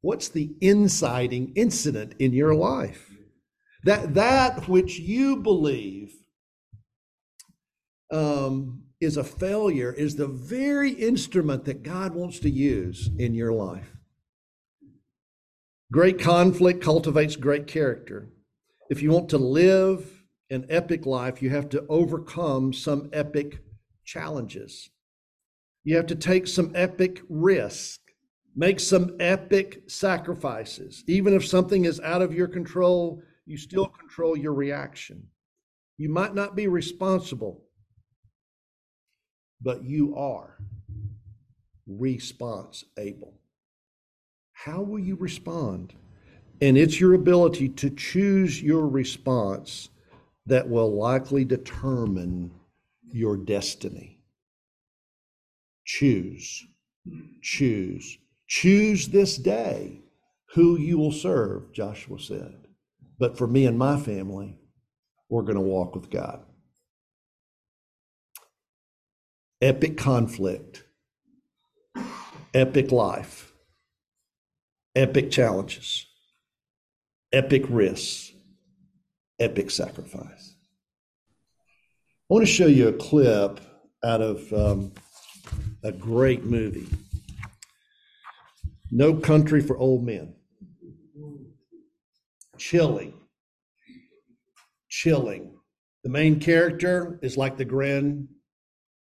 What's 0.00 0.28
the 0.28 0.54
inciting 0.60 1.52
incident 1.56 2.14
in 2.18 2.32
your 2.32 2.54
life? 2.54 3.10
That 3.84 4.14
that 4.14 4.68
which 4.68 4.98
you 4.98 5.36
believe 5.36 6.12
um, 8.10 8.84
is 9.00 9.16
a 9.16 9.24
failure 9.24 9.92
is 9.92 10.16
the 10.16 10.26
very 10.26 10.90
instrument 10.92 11.64
that 11.66 11.82
God 11.82 12.14
wants 12.14 12.38
to 12.40 12.50
use 12.50 13.10
in 13.18 13.34
your 13.34 13.52
life. 13.52 13.92
Great 15.90 16.20
conflict 16.20 16.82
cultivates 16.82 17.36
great 17.36 17.66
character. 17.66 18.28
If 18.90 19.02
you 19.02 19.10
want 19.10 19.28
to 19.30 19.38
live 19.38 20.24
an 20.50 20.66
epic 20.68 21.06
life, 21.06 21.40
you 21.42 21.50
have 21.50 21.68
to 21.70 21.86
overcome 21.88 22.72
some 22.72 23.08
epic 23.12 23.60
challenges. 24.04 24.90
You 25.84 25.96
have 25.96 26.06
to 26.06 26.14
take 26.14 26.46
some 26.46 26.72
epic 26.74 27.22
risk, 27.28 28.00
make 28.58 28.80
some 28.80 29.16
epic 29.20 29.84
sacrifices. 29.86 31.04
Even 31.06 31.32
if 31.32 31.46
something 31.46 31.84
is 31.84 32.00
out 32.00 32.22
of 32.22 32.34
your 32.34 32.48
control, 32.48 33.22
you 33.46 33.56
still 33.56 33.86
control 33.86 34.36
your 34.36 34.52
reaction. 34.52 35.22
You 35.96 36.08
might 36.08 36.34
not 36.34 36.56
be 36.56 36.66
responsible, 36.66 37.62
but 39.62 39.84
you 39.84 40.16
are 40.16 40.58
response 41.86 42.84
able. 42.98 43.34
How 44.54 44.82
will 44.82 44.98
you 44.98 45.14
respond? 45.14 45.94
And 46.60 46.76
it's 46.76 46.98
your 47.00 47.14
ability 47.14 47.68
to 47.70 47.90
choose 47.90 48.60
your 48.60 48.88
response 48.88 49.90
that 50.46 50.68
will 50.68 50.92
likely 50.92 51.44
determine 51.44 52.50
your 53.12 53.36
destiny. 53.36 54.18
choose, 55.84 56.66
choose, 57.40 58.18
choose 58.48 59.08
this 59.08 59.36
day 59.36 60.00
who 60.54 60.78
you 60.78 60.98
will 60.98 61.12
serve, 61.12 61.72
Joshua 61.72 62.18
said. 62.18 62.66
But 63.18 63.36
for 63.36 63.46
me 63.46 63.66
and 63.66 63.78
my 63.78 64.00
family, 64.00 64.58
we're 65.28 65.42
going 65.42 65.56
to 65.56 65.60
walk 65.60 65.94
with 65.94 66.10
God. 66.10 66.40
Epic 69.60 69.98
conflict, 69.98 70.84
epic 72.54 72.90
life, 72.90 73.52
epic 74.94 75.30
challenges, 75.30 76.06
epic 77.32 77.64
risks, 77.68 78.32
epic 79.38 79.70
sacrifice. 79.70 80.54
I 82.30 82.34
want 82.34 82.46
to 82.46 82.52
show 82.52 82.66
you 82.66 82.88
a 82.88 82.92
clip 82.92 83.60
out 84.04 84.20
of 84.22 84.52
um, 84.52 84.92
a 85.82 85.90
great 85.90 86.44
movie 86.44 86.86
No 88.90 89.14
Country 89.14 89.60
for 89.60 89.76
Old 89.76 90.04
Men. 90.04 90.34
Chilling. 92.56 93.14
Chilling. 94.88 95.54
The 96.04 96.10
main 96.10 96.40
character 96.40 97.18
is 97.22 97.36
like 97.36 97.56
the 97.56 97.64
Grand 97.64 98.28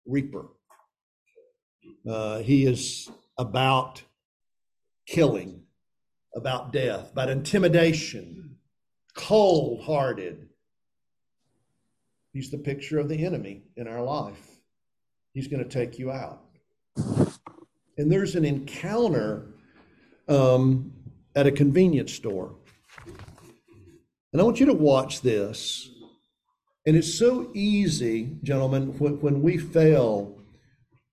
Reaper. 0.06 0.48
Uh, 2.08 2.40
he 2.40 2.66
is 2.66 3.10
about 3.38 4.04
killing, 5.06 5.64
about 6.36 6.72
death, 6.72 7.12
about 7.12 7.30
intimidation, 7.30 8.58
cold 9.16 9.84
hearted. 9.84 10.50
He's 12.32 12.52
the 12.52 12.58
picture 12.58 13.00
of 13.00 13.10
the 13.10 13.26
enemy 13.26 13.64
in 13.76 13.88
our 13.88 14.02
life. 14.02 14.60
He's 15.34 15.48
going 15.48 15.64
to 15.64 15.70
take 15.70 16.00
you 16.00 16.12
out. 16.12 16.42
And 17.98 18.12
there's 18.12 18.36
an 18.36 18.46
encounter 18.46 19.53
um, 20.28 20.92
at 21.36 21.48
a 21.48 21.52
convenience 21.52 22.14
store. 22.14 22.56
And 24.32 24.42
I 24.42 24.46
want 24.46 24.60
you 24.60 24.66
to 24.66 24.74
watch 24.74 25.22
this. 25.22 25.90
And 26.86 26.98
it's 26.98 27.14
so 27.14 27.52
easy, 27.54 28.38
gentlemen, 28.44 28.98
when, 28.98 29.42
we 29.42 29.58
fail 29.58 30.42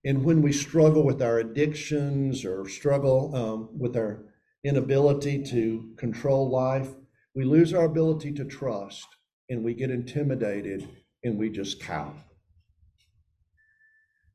and 0.03 0.23
when 0.23 0.41
we 0.41 0.51
struggle 0.51 1.03
with 1.03 1.21
our 1.21 1.39
addictions 1.39 2.43
or 2.43 2.67
struggle 2.67 3.33
um, 3.35 3.69
with 3.79 3.95
our 3.95 4.25
inability 4.63 5.43
to 5.45 5.93
control 5.97 6.49
life, 6.49 6.89
we 7.35 7.45
lose 7.45 7.73
our 7.73 7.85
ability 7.85 8.33
to 8.33 8.43
trust 8.43 9.07
and 9.49 9.63
we 9.63 9.73
get 9.73 9.91
intimidated 9.91 10.89
and 11.23 11.37
we 11.37 11.49
just 11.49 11.81
cow. 11.81 12.13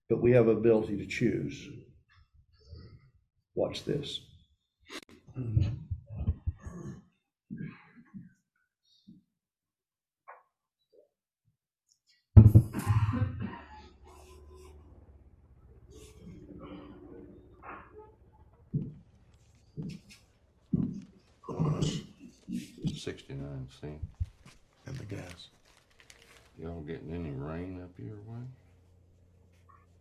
But 0.08 0.22
we 0.22 0.30
have 0.32 0.48
ability 0.48 0.96
to 0.98 1.06
choose. 1.06 1.68
Watch 3.54 3.84
this. 3.84 4.20
Sixty-nine 22.97 23.68
cent. 23.78 24.01
And 24.87 24.97
the 24.97 25.05
gas. 25.05 25.49
Y'all 26.59 26.80
getting 26.80 27.12
any 27.12 27.32
rain 27.32 27.82
up 27.82 27.91
your 27.99 28.16
way? 28.26 28.43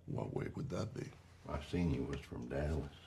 What 0.06 0.34
way 0.34 0.46
would 0.56 0.70
that 0.70 0.94
be? 0.94 1.04
I 1.50 1.60
seen 1.70 1.94
you 1.94 2.04
was 2.04 2.20
from 2.22 2.48
Dallas. 2.48 3.05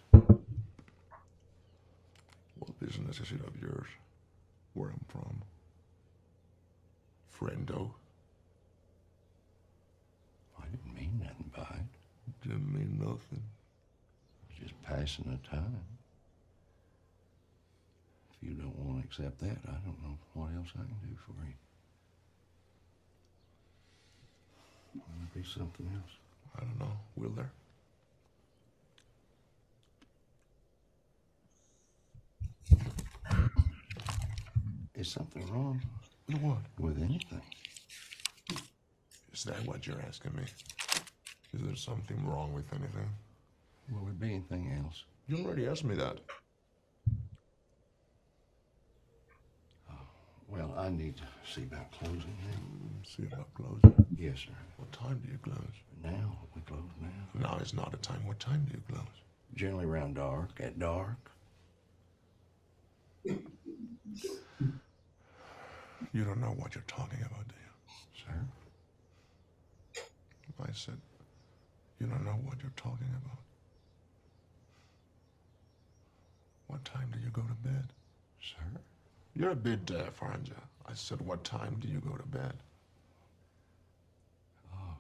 What 2.59 2.79
business 2.81 3.21
is 3.21 3.33
it 3.33 3.47
of 3.47 3.61
yours? 3.61 3.87
Where 4.75 4.91
I'm 4.91 5.05
from? 5.09 5.43
Friendo. 7.39 7.91
I 10.59 10.65
didn't 10.67 10.95
mean 10.95 11.21
nothing 11.23 11.51
by 11.57 11.77
it. 11.77 12.49
Didn't 12.49 12.73
mean 12.73 12.99
nothing. 13.01 13.43
Just 14.61 14.75
passing 14.83 15.25
the 15.31 15.49
time. 15.49 15.85
If 18.31 18.49
you 18.49 18.55
don't 18.55 18.77
want 18.79 19.03
to 19.03 19.07
accept 19.09 19.39
that, 19.41 19.59
I 19.67 19.77
don't 19.85 20.03
know 20.03 20.19
what 20.35 20.51
else 20.57 20.69
I 20.75 20.79
can 20.79 20.99
do 21.03 21.17
for 21.27 21.33
you. 21.47 21.55
Might 24.95 25.35
be 25.35 25.43
something 25.43 25.89
else. 25.95 26.13
I 26.57 26.61
don't 26.61 26.79
know. 26.79 26.97
Will 27.17 27.31
there? 27.31 27.53
Is 34.99 35.09
something 35.09 35.47
wrong 35.53 35.81
With 36.27 36.41
What? 36.43 36.59
with 36.81 37.01
anything? 37.01 37.41
Is 39.33 39.45
that 39.45 39.65
what 39.65 39.87
you're 39.87 40.03
asking 40.03 40.35
me? 40.35 40.43
Is 41.55 41.63
there 41.63 41.77
something 41.77 42.27
wrong 42.27 42.53
with 42.53 42.67
anything? 42.73 43.09
Will 43.93 44.05
there 44.07 44.13
be 44.15 44.31
anything 44.35 44.73
else? 44.85 45.05
You 45.29 45.47
already 45.47 45.69
asked 45.69 45.85
me 45.85 45.95
that. 45.95 46.19
Oh, 49.89 49.95
well, 50.49 50.75
I 50.77 50.89
need 50.89 51.17
to 51.19 51.23
see 51.49 51.63
about 51.63 51.93
closing 51.93 52.37
now. 52.51 52.59
Mm, 52.59 53.07
see 53.17 53.23
about 53.33 53.55
closing. 53.55 54.07
Yes, 54.19 54.41
sir. 54.41 54.53
What 54.79 54.91
time 54.91 55.23
do 55.25 55.31
you 55.31 55.39
close? 55.39 55.77
Now, 56.03 56.37
we 56.57 56.61
close 56.63 56.83
now. 57.01 57.49
Now 57.51 57.57
is 57.59 57.73
not 57.73 57.95
a 57.95 57.99
time. 57.99 58.27
What 58.27 58.41
time 58.41 58.67
do 58.69 58.73
you 58.77 58.83
close? 58.93 59.07
Generally 59.55 59.85
around 59.87 60.15
dark, 60.17 60.51
at 60.61 60.77
dark. 60.81 61.31
Don't 66.25 66.41
know 66.41 66.55
what 66.57 66.75
you're 66.75 66.85
talking 66.87 67.21
about, 67.21 67.49
do 67.49 67.55
you? 67.55 68.25
Sir? 68.25 68.47
I 70.61 70.73
said, 70.73 70.99
you 72.01 72.07
don't 72.07 72.25
know 72.25 72.39
what 72.45 72.61
you're 72.63 72.73
talking 72.77 73.09
about. 73.09 73.39
What 76.67 76.85
time 76.85 77.11
do 77.13 77.19
you 77.21 77.31
go 77.31 77.43
to 77.43 77.55
bed? 77.69 77.93
Sir? 78.41 78.81
You're 79.35 79.51
a 79.51 79.57
bit 79.57 79.87
deaf, 79.87 80.23
aren't 80.23 80.49
you? 80.49 80.55
I 80.87 80.95
said, 80.95 81.21
what 81.21 81.45
time 81.45 81.77
do 81.81 81.89
you 81.89 82.01
go 82.01 82.17
to 82.17 82.27
bed? 82.27 82.55
Um, 84.73 84.97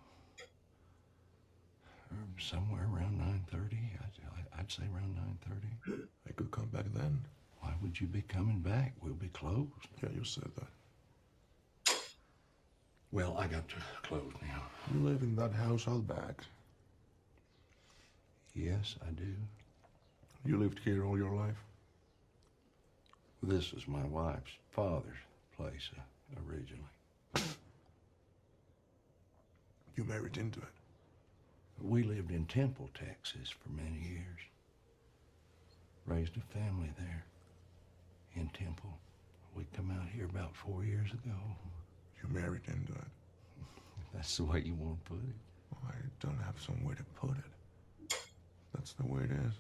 somewhere 2.38 2.86
around 2.94 3.20
9.30. 3.52 3.72
I'd, 4.00 4.58
I'd 4.58 4.70
say 4.70 4.84
around 4.94 5.16
9.30. 5.88 6.06
I 6.28 6.32
could 6.32 6.50
come 6.50 6.66
back 6.66 6.86
then. 6.94 7.20
Why 7.60 7.74
would 7.82 8.00
you 8.00 8.06
be 8.06 8.22
coming 8.22 8.60
back? 8.60 8.94
We'll 9.02 9.14
be 9.14 9.28
closed. 9.28 9.88
Yeah, 10.02 10.10
you 10.14 10.24
said 10.24 10.50
that. 10.56 10.68
Well, 13.10 13.36
I 13.38 13.46
got 13.46 13.66
to 13.68 13.76
close 14.02 14.32
now. 14.42 14.62
You 14.92 15.00
live 15.00 15.22
in 15.22 15.34
that 15.36 15.52
house 15.52 15.88
out 15.88 16.06
back. 16.06 16.42
Yes, 18.54 18.96
I 19.06 19.10
do. 19.12 19.32
You 20.44 20.58
lived 20.58 20.80
here 20.84 21.04
all 21.04 21.16
your 21.16 21.32
life? 21.34 21.56
This 23.42 23.72
is 23.72 23.88
my 23.88 24.04
wife's 24.04 24.50
father's 24.70 25.16
place 25.56 25.90
uh, 25.96 26.40
originally. 26.48 26.84
You 29.96 30.04
married 30.04 30.36
into 30.36 30.60
it. 30.60 30.66
We 31.80 32.02
lived 32.02 32.30
in 32.30 32.44
Temple, 32.46 32.90
Texas 32.94 33.48
for 33.48 33.70
many 33.70 33.98
years. 34.00 34.38
Raised 36.06 36.36
a 36.36 36.58
family 36.58 36.90
there 36.98 37.24
in 38.34 38.48
Temple. 38.48 38.98
We 39.54 39.64
come 39.76 39.90
out 39.90 40.08
here 40.14 40.26
about 40.26 40.54
four 40.56 40.84
years 40.84 41.10
ago. 41.12 41.36
You 42.22 42.28
married 42.34 42.62
into 42.66 42.92
it. 42.92 43.10
That's 44.14 44.36
the 44.36 44.44
way 44.44 44.60
you 44.60 44.74
want 44.74 45.04
to 45.04 45.10
put 45.10 45.18
it. 45.18 45.34
I 45.86 45.92
don't 46.20 46.40
have 46.44 46.60
some 46.64 46.84
way 46.84 46.94
to 46.94 47.04
put 47.20 47.30
it. 47.30 48.16
That's 48.74 48.92
the 48.94 49.06
way 49.06 49.22
it 49.24 49.30
is. 49.30 49.54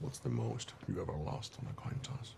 What's 0.00 0.18
the 0.18 0.28
most 0.28 0.72
you 0.88 1.00
ever 1.00 1.12
lost 1.12 1.56
on 1.60 1.66
a 1.70 1.74
coin 1.74 1.98
toss? 2.02 2.34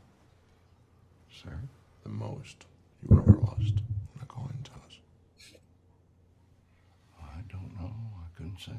Sir? 1.42 1.58
The 2.04 2.08
most 2.08 2.64
you 3.02 3.18
ever 3.18 3.38
lost 3.38 3.82
on 4.16 4.22
a 4.22 4.26
coin 4.26 4.56
toss? 4.64 5.00
I 7.20 7.40
don't 7.50 7.74
know. 7.80 7.90
I 7.90 8.36
couldn't 8.36 8.60
say. 8.60 8.72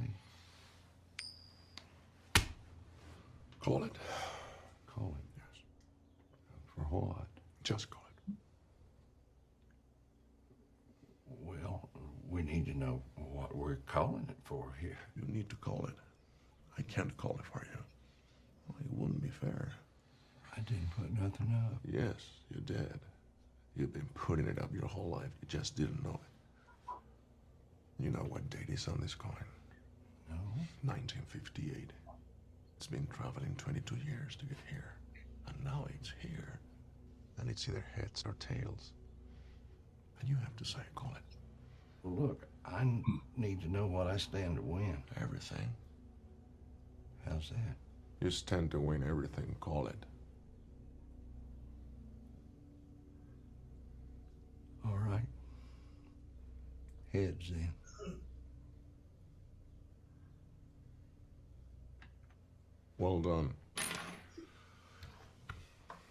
Call 3.67 3.83
it. 3.83 3.91
Call 4.85 5.13
it. 5.19 5.25
Yes. 5.35 5.63
For 6.73 6.81
what? 6.83 7.27
Just 7.65 7.89
call 7.89 8.05
it. 8.15 8.33
Well, 11.43 11.89
we 12.29 12.43
need 12.43 12.65
to 12.67 12.77
know 12.77 13.01
what 13.17 13.53
we're 13.53 13.79
calling 13.85 14.25
it 14.29 14.37
for 14.45 14.73
here. 14.79 14.97
You 15.17 15.27
need 15.27 15.49
to 15.49 15.57
call 15.57 15.85
it. 15.85 15.95
I 16.77 16.81
can't 16.83 17.17
call 17.17 17.35
it 17.39 17.45
for 17.45 17.67
you. 17.69 17.79
Well, 18.69 18.77
it 18.79 18.97
wouldn't 18.97 19.21
be 19.21 19.31
fair. 19.31 19.73
I 20.55 20.61
didn't 20.61 20.89
put 20.97 21.11
nothing 21.21 21.53
up. 21.53 21.81
Yes, 21.91 22.23
you 22.49 22.61
did. 22.61 23.01
You've 23.75 23.91
been 23.91 24.07
putting 24.13 24.47
it 24.47 24.59
up 24.61 24.73
your 24.73 24.87
whole 24.87 25.09
life. 25.09 25.31
You 25.41 25.47
just 25.49 25.75
didn't 25.75 26.01
know 26.05 26.17
it. 26.23 28.01
You 28.01 28.11
know 28.11 28.25
what 28.29 28.49
date 28.49 28.69
is 28.69 28.87
on 28.87 28.99
this 29.01 29.13
coin? 29.13 29.33
No. 30.29 30.37
1958. 30.83 31.91
It's 32.77 32.87
been 32.87 33.07
traveling 33.07 33.55
22 33.57 33.95
years 34.05 34.35
to 34.37 34.45
get 34.45 34.57
here. 34.69 34.93
And 35.47 35.55
now 35.63 35.87
it's 35.99 36.13
here. 36.21 36.59
And 37.39 37.49
it's 37.49 37.67
either 37.67 37.83
heads 37.95 38.23
or 38.25 38.35
tails. 38.39 38.93
And 40.19 40.29
you 40.29 40.35
have 40.37 40.55
to 40.57 40.65
say, 40.65 40.79
call 40.95 41.11
it 41.15 41.37
Well, 42.03 42.27
look, 42.27 42.47
I 42.65 42.81
n- 42.81 43.03
need 43.35 43.61
to 43.61 43.71
know 43.71 43.87
what 43.87 44.07
I 44.07 44.17
stand 44.17 44.57
to 44.57 44.61
win. 44.61 45.03
everything. 45.21 45.69
How's 47.25 47.49
that? 47.49 47.77
You 48.21 48.29
stand 48.31 48.71
to 48.71 48.79
win 48.79 49.03
everything, 49.03 49.55
call 49.59 49.87
it. 49.87 50.05
All 54.85 54.97
right. 54.97 55.25
Heads 57.13 57.49
then. 57.51 57.73
Well 62.97 63.19
done. 63.19 63.53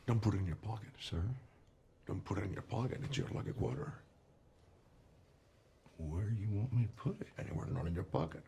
Don't 0.07 0.21
put 0.23 0.35
it 0.35 0.39
in 0.39 0.47
your 0.47 0.57
pocket. 0.57 0.89
Sir, 1.01 1.21
Don't 2.07 2.25
put 2.25 2.39
it 2.39 2.45
in 2.45 2.53
your 2.53 2.63
pocket. 2.63 3.01
It's 3.05 3.19
your 3.19 3.27
lucky 3.35 3.53
quarter. 3.53 3.93
where 5.99 6.31
you 6.39 6.49
want 6.51 6.73
me 6.73 6.83
to 6.85 7.03
put 7.03 7.21
it? 7.21 7.27
Anywhere 7.39 7.67
not 7.73 7.87
in 7.87 7.95
your 7.95 8.05
pocket. 8.05 8.43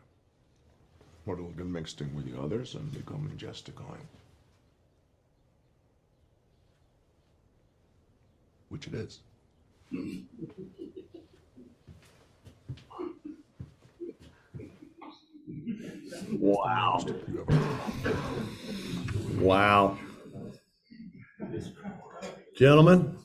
Or 1.25 1.33
it'll 1.33 1.49
get 1.49 1.65
mixed 1.65 1.99
in 2.01 2.15
with 2.15 2.31
the 2.31 2.39
others 2.39 2.75
and 2.75 2.91
become 2.91 3.31
just 3.37 3.67
a 3.69 3.71
coin. 3.71 4.07
Which 8.69 8.87
it 8.87 8.93
is. 8.93 9.19
Wow. 16.31 17.05
Wow. 19.39 19.97
Gentlemen, 22.57 23.17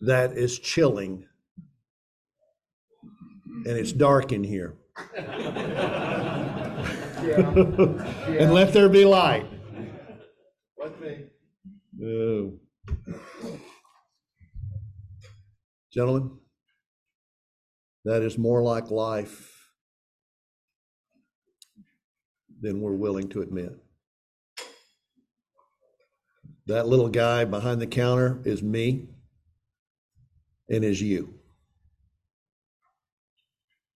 that 0.00 0.32
is 0.32 0.58
chilling. 0.58 1.26
And 3.66 3.78
it's 3.78 3.92
dark 3.92 4.32
in 4.32 4.44
here. 4.44 4.74
And 7.24 8.52
let 8.52 8.72
there 8.72 8.88
be 8.88 9.04
light. 9.04 9.46
No. 11.96 12.58
Gentlemen, 15.92 16.38
that 18.04 18.22
is 18.22 18.36
more 18.36 18.62
like 18.62 18.90
life 18.90 19.53
than 22.64 22.80
we're 22.80 22.92
willing 22.92 23.28
to 23.28 23.42
admit. 23.42 23.72
That 26.66 26.88
little 26.88 27.10
guy 27.10 27.44
behind 27.44 27.80
the 27.80 27.86
counter 27.86 28.40
is 28.44 28.62
me 28.62 29.08
and 30.70 30.82
is 30.82 31.02
you. 31.02 31.34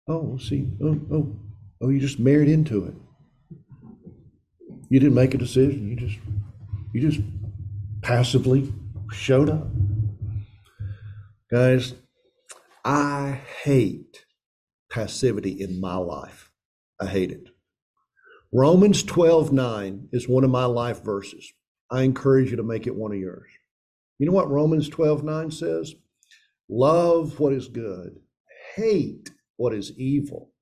Oh, 0.09 0.37
see, 0.37 0.67
oh, 0.83 0.99
oh, 1.11 1.35
oh, 1.81 1.89
you 1.89 1.99
just 1.99 2.19
married 2.19 2.49
into 2.49 2.85
it. 2.85 2.93
You 4.89 4.99
didn't 4.99 5.15
make 5.15 5.33
a 5.33 5.37
decision. 5.37 5.89
You 5.89 5.95
just, 5.95 6.19
you 6.93 7.01
just 7.01 7.21
passively 8.01 8.73
showed 9.13 9.49
up. 9.49 9.67
Guys, 11.49 11.93
I 12.83 13.39
hate 13.63 14.25
passivity 14.89 15.51
in 15.51 15.79
my 15.79 15.95
life. 15.95 16.51
I 16.99 17.05
hate 17.05 17.31
it. 17.31 17.47
Romans 18.53 19.03
12 19.03 19.51
9 19.51 20.09
is 20.13 20.27
one 20.27 20.45
of 20.45 20.49
my 20.49 20.65
life 20.65 21.03
verses. 21.03 21.51
I 21.91 22.03
encourage 22.03 22.49
you 22.49 22.57
to 22.57 22.63
make 22.63 22.87
it 22.87 22.95
one 22.95 23.11
of 23.11 23.19
yours. 23.19 23.49
You 24.19 24.25
know 24.25 24.31
what 24.31 24.49
Romans 24.49 24.87
12 24.87 25.23
9 25.23 25.51
says? 25.51 25.93
Love 26.69 27.39
what 27.39 27.51
is 27.51 27.67
good, 27.67 28.19
hate 28.75 29.31
what 29.57 29.73
is 29.73 29.97
evil. 29.97 30.53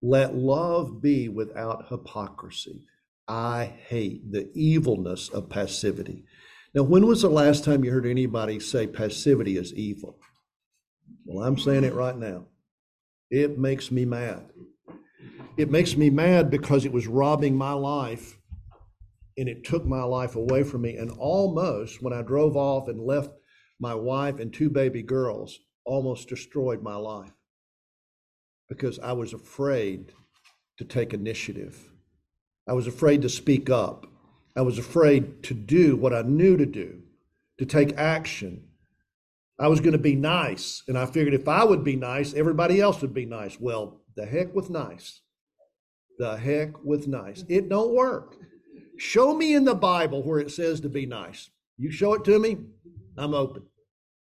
Let 0.00 0.34
love 0.34 1.02
be 1.02 1.28
without 1.28 1.88
hypocrisy. 1.88 2.84
I 3.28 3.74
hate 3.88 4.32
the 4.32 4.50
evilness 4.54 5.28
of 5.28 5.48
passivity. 5.48 6.24
Now, 6.74 6.82
when 6.82 7.06
was 7.06 7.22
the 7.22 7.30
last 7.30 7.64
time 7.64 7.84
you 7.84 7.90
heard 7.90 8.06
anybody 8.06 8.58
say 8.60 8.86
passivity 8.86 9.56
is 9.56 9.72
evil? 9.72 10.18
Well, 11.24 11.46
I'm 11.46 11.58
saying 11.58 11.84
it 11.84 11.94
right 11.94 12.16
now. 12.16 12.46
It 13.30 13.58
makes 13.58 13.90
me 13.90 14.04
mad. 14.04 14.50
It 15.56 15.70
makes 15.70 15.96
me 15.96 16.10
mad 16.10 16.50
because 16.50 16.84
it 16.84 16.92
was 16.92 17.06
robbing 17.06 17.56
my 17.56 17.72
life 17.72 18.38
and 19.38 19.48
it 19.48 19.64
took 19.64 19.84
my 19.84 20.02
life 20.02 20.34
away 20.34 20.64
from 20.64 20.82
me. 20.82 20.96
And 20.96 21.12
almost, 21.12 22.02
when 22.02 22.12
I 22.12 22.22
drove 22.22 22.56
off 22.56 22.88
and 22.88 23.00
left 23.00 23.30
my 23.78 23.94
wife 23.94 24.40
and 24.40 24.52
two 24.52 24.68
baby 24.68 25.02
girls, 25.02 25.60
almost 25.84 26.28
destroyed 26.28 26.82
my 26.82 26.96
life 26.96 27.32
because 28.68 28.98
I 28.98 29.12
was 29.12 29.32
afraid 29.32 30.12
to 30.78 30.84
take 30.84 31.14
initiative. 31.14 31.90
I 32.68 32.72
was 32.72 32.88
afraid 32.88 33.22
to 33.22 33.28
speak 33.28 33.70
up. 33.70 34.06
I 34.56 34.62
was 34.62 34.78
afraid 34.78 35.42
to 35.44 35.54
do 35.54 35.96
what 35.96 36.14
I 36.14 36.22
knew 36.22 36.56
to 36.56 36.66
do, 36.66 37.02
to 37.58 37.66
take 37.66 37.96
action. 37.96 38.68
I 39.60 39.68
was 39.68 39.80
going 39.80 39.92
to 39.92 39.98
be 39.98 40.16
nice. 40.16 40.82
And 40.88 40.98
I 40.98 41.06
figured 41.06 41.34
if 41.34 41.46
I 41.46 41.62
would 41.62 41.84
be 41.84 41.94
nice, 41.94 42.34
everybody 42.34 42.80
else 42.80 43.00
would 43.02 43.14
be 43.14 43.26
nice. 43.26 43.60
Well, 43.60 44.00
the 44.16 44.26
heck 44.26 44.52
with 44.52 44.70
nice. 44.70 45.20
The 46.18 46.36
heck 46.36 46.82
with 46.84 47.08
nice. 47.08 47.44
It 47.48 47.68
don't 47.68 47.94
work. 47.94 48.36
Show 48.96 49.34
me 49.34 49.54
in 49.54 49.64
the 49.64 49.74
Bible 49.74 50.22
where 50.22 50.38
it 50.38 50.50
says 50.50 50.80
to 50.80 50.88
be 50.88 51.06
nice. 51.06 51.50
You 51.76 51.90
show 51.90 52.14
it 52.14 52.24
to 52.24 52.38
me, 52.38 52.58
I'm 53.16 53.34
open. 53.34 53.64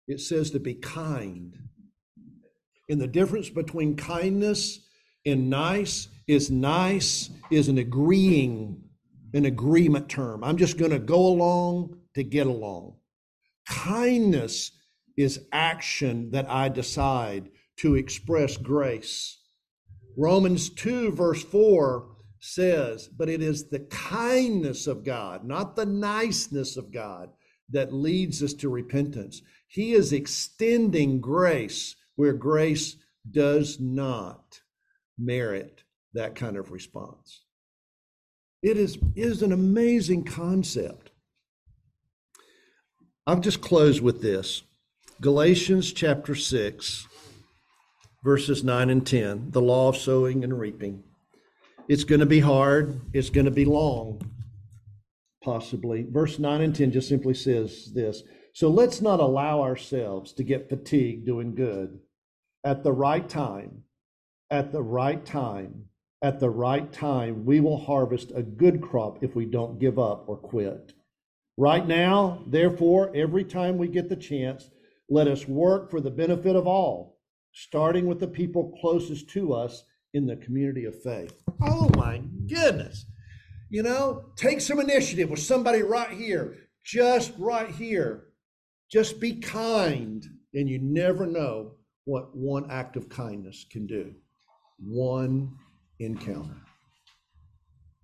It 0.07 0.21
says 0.21 0.51
to 0.51 0.59
be 0.59 0.75
kind. 0.75 1.57
And 2.89 2.99
the 2.99 3.07
difference 3.07 3.49
between 3.49 3.95
kindness 3.95 4.79
and 5.25 5.49
nice 5.49 6.07
is 6.27 6.51
nice 6.51 7.29
is 7.51 7.67
an 7.67 7.77
agreeing, 7.77 8.81
an 9.33 9.45
agreement 9.45 10.09
term. 10.09 10.43
I'm 10.43 10.57
just 10.57 10.77
going 10.77 10.91
to 10.91 10.99
go 10.99 11.27
along 11.27 11.97
to 12.15 12.23
get 12.23 12.47
along. 12.47 12.95
Kindness 13.67 14.71
is 15.17 15.45
action 15.51 16.31
that 16.31 16.49
I 16.49 16.69
decide 16.69 17.49
to 17.77 17.95
express 17.95 18.57
grace. 18.57 19.39
Romans 20.15 20.69
2, 20.69 21.11
verse 21.11 21.43
4 21.43 22.07
says, 22.39 23.07
But 23.07 23.29
it 23.29 23.41
is 23.41 23.69
the 23.69 23.79
kindness 23.79 24.87
of 24.87 25.03
God, 25.03 25.45
not 25.45 25.75
the 25.75 25.85
niceness 25.85 26.77
of 26.77 26.91
God, 26.91 27.29
that 27.69 27.93
leads 27.93 28.43
us 28.43 28.53
to 28.55 28.69
repentance. 28.69 29.41
He 29.67 29.93
is 29.93 30.13
extending 30.13 31.21
grace 31.21 31.95
where 32.15 32.33
grace 32.33 32.97
does 33.29 33.79
not 33.79 34.61
merit 35.17 35.83
that 36.13 36.35
kind 36.35 36.57
of 36.57 36.71
response. 36.71 37.43
It 38.61 38.77
is, 38.77 38.97
is 39.15 39.41
an 39.41 39.51
amazing 39.51 40.23
concept. 40.23 41.11
I'll 43.25 43.39
just 43.39 43.61
close 43.61 44.01
with 44.01 44.21
this 44.21 44.63
Galatians 45.21 45.93
chapter 45.93 46.35
6, 46.35 47.07
verses 48.23 48.63
9 48.63 48.89
and 48.89 49.05
10, 49.05 49.51
the 49.51 49.61
law 49.61 49.89
of 49.89 49.97
sowing 49.97 50.43
and 50.43 50.57
reaping. 50.57 51.03
It's 51.89 52.05
going 52.05 52.21
to 52.21 52.25
be 52.25 52.39
hard, 52.39 53.01
it's 53.13 53.29
going 53.29 53.45
to 53.45 53.51
be 53.51 53.65
long, 53.65 54.21
possibly. 55.43 56.07
Verse 56.09 56.39
9 56.39 56.61
and 56.61 56.75
10 56.75 56.91
just 56.91 57.09
simply 57.09 57.33
says 57.33 57.91
this 57.93 58.23
So 58.53 58.69
let's 58.69 59.01
not 59.01 59.19
allow 59.19 59.61
ourselves 59.61 60.31
to 60.33 60.43
get 60.43 60.69
fatigued 60.69 61.25
doing 61.25 61.53
good. 61.53 61.99
At 62.63 62.83
the 62.83 62.93
right 62.93 63.27
time, 63.27 63.83
at 64.49 64.71
the 64.71 64.81
right 64.81 65.25
time, 65.25 65.85
at 66.21 66.39
the 66.39 66.49
right 66.49 66.91
time, 66.93 67.43
we 67.43 67.59
will 67.59 67.77
harvest 67.77 68.31
a 68.33 68.41
good 68.41 68.81
crop 68.81 69.21
if 69.21 69.35
we 69.35 69.45
don't 69.45 69.79
give 69.79 69.99
up 69.99 70.23
or 70.27 70.37
quit. 70.37 70.93
Right 71.57 71.85
now, 71.85 72.41
therefore, 72.47 73.11
every 73.13 73.43
time 73.43 73.77
we 73.77 73.89
get 73.89 74.07
the 74.07 74.15
chance, 74.15 74.69
let 75.09 75.27
us 75.27 75.45
work 75.45 75.91
for 75.91 75.99
the 75.99 76.09
benefit 76.09 76.55
of 76.55 76.65
all, 76.65 77.12
starting 77.53 78.07
with 78.07 78.19
the 78.19 78.27
people 78.27 78.75
closest 78.81 79.29
to 79.29 79.53
us 79.53 79.85
in 80.13 80.25
the 80.25 80.35
community 80.35 80.85
of 80.85 81.01
faith. 81.01 81.33
Oh 81.61 81.89
my 81.95 82.21
goodness. 82.47 83.05
You 83.69 83.83
know, 83.83 84.25
take 84.35 84.61
some 84.61 84.79
initiative 84.79 85.29
with 85.29 85.39
somebody 85.39 85.81
right 85.81 86.11
here, 86.11 86.57
just 86.83 87.33
right 87.37 87.69
here. 87.69 88.25
Just 88.91 89.19
be 89.19 89.33
kind, 89.33 90.23
and 90.53 90.69
you 90.69 90.77
never 90.77 91.25
know 91.25 91.71
what 92.05 92.35
one 92.35 92.69
act 92.69 92.95
of 92.95 93.09
kindness 93.09 93.65
can 93.71 93.87
do. 93.87 94.13
One 94.77 95.55
encounter. 95.99 96.61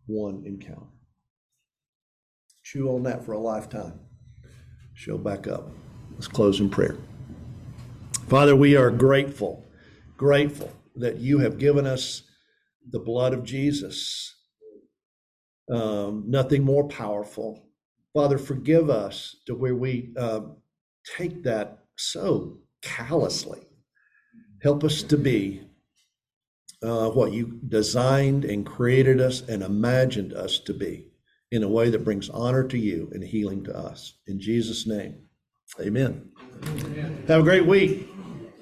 One 0.07 0.43
encounter. 0.45 0.87
Chew 2.63 2.89
on 2.89 3.03
that 3.03 3.23
for 3.23 3.33
a 3.33 3.39
lifetime. 3.39 3.99
Show 4.95 5.17
back 5.17 5.47
up. 5.47 5.69
Let's 6.13 6.27
close 6.27 6.59
in 6.59 6.69
prayer. 6.69 6.97
Father, 8.29 8.55
we 8.55 8.75
are 8.75 8.91
grateful, 8.91 9.67
grateful 10.15 10.71
that 10.97 11.17
you 11.17 11.39
have 11.39 11.57
given 11.57 11.87
us 11.87 12.21
the 12.91 12.99
blood 12.99 13.33
of 13.33 13.43
Jesus. 13.43 14.35
Um, 15.73 16.25
nothing 16.27 16.63
more 16.63 16.87
powerful. 16.87 17.65
Father, 18.13 18.37
forgive 18.37 18.87
us 18.87 19.35
to 19.47 19.55
where 19.55 19.75
we 19.75 20.13
uh, 20.15 20.41
take 21.17 21.41
that 21.41 21.79
so 21.97 22.59
callously. 22.83 23.61
Help 24.61 24.83
us 24.83 25.01
to 25.01 25.17
be 25.17 25.63
uh, 26.83 27.09
what 27.09 27.31
you 27.31 27.59
designed 27.67 28.45
and 28.45 28.63
created 28.63 29.19
us 29.19 29.41
and 29.41 29.63
imagined 29.63 30.33
us 30.33 30.59
to 30.59 30.73
be 30.75 31.07
in 31.51 31.63
a 31.63 31.67
way 31.67 31.89
that 31.89 32.05
brings 32.05 32.29
honor 32.29 32.63
to 32.67 32.77
you 32.77 33.09
and 33.11 33.23
healing 33.23 33.63
to 33.63 33.75
us. 33.75 34.19
In 34.27 34.39
Jesus' 34.39 34.85
name, 34.85 35.15
amen. 35.81 36.29
Have 37.27 37.39
a 37.39 37.43
great 37.43 37.65
week. 37.65 38.07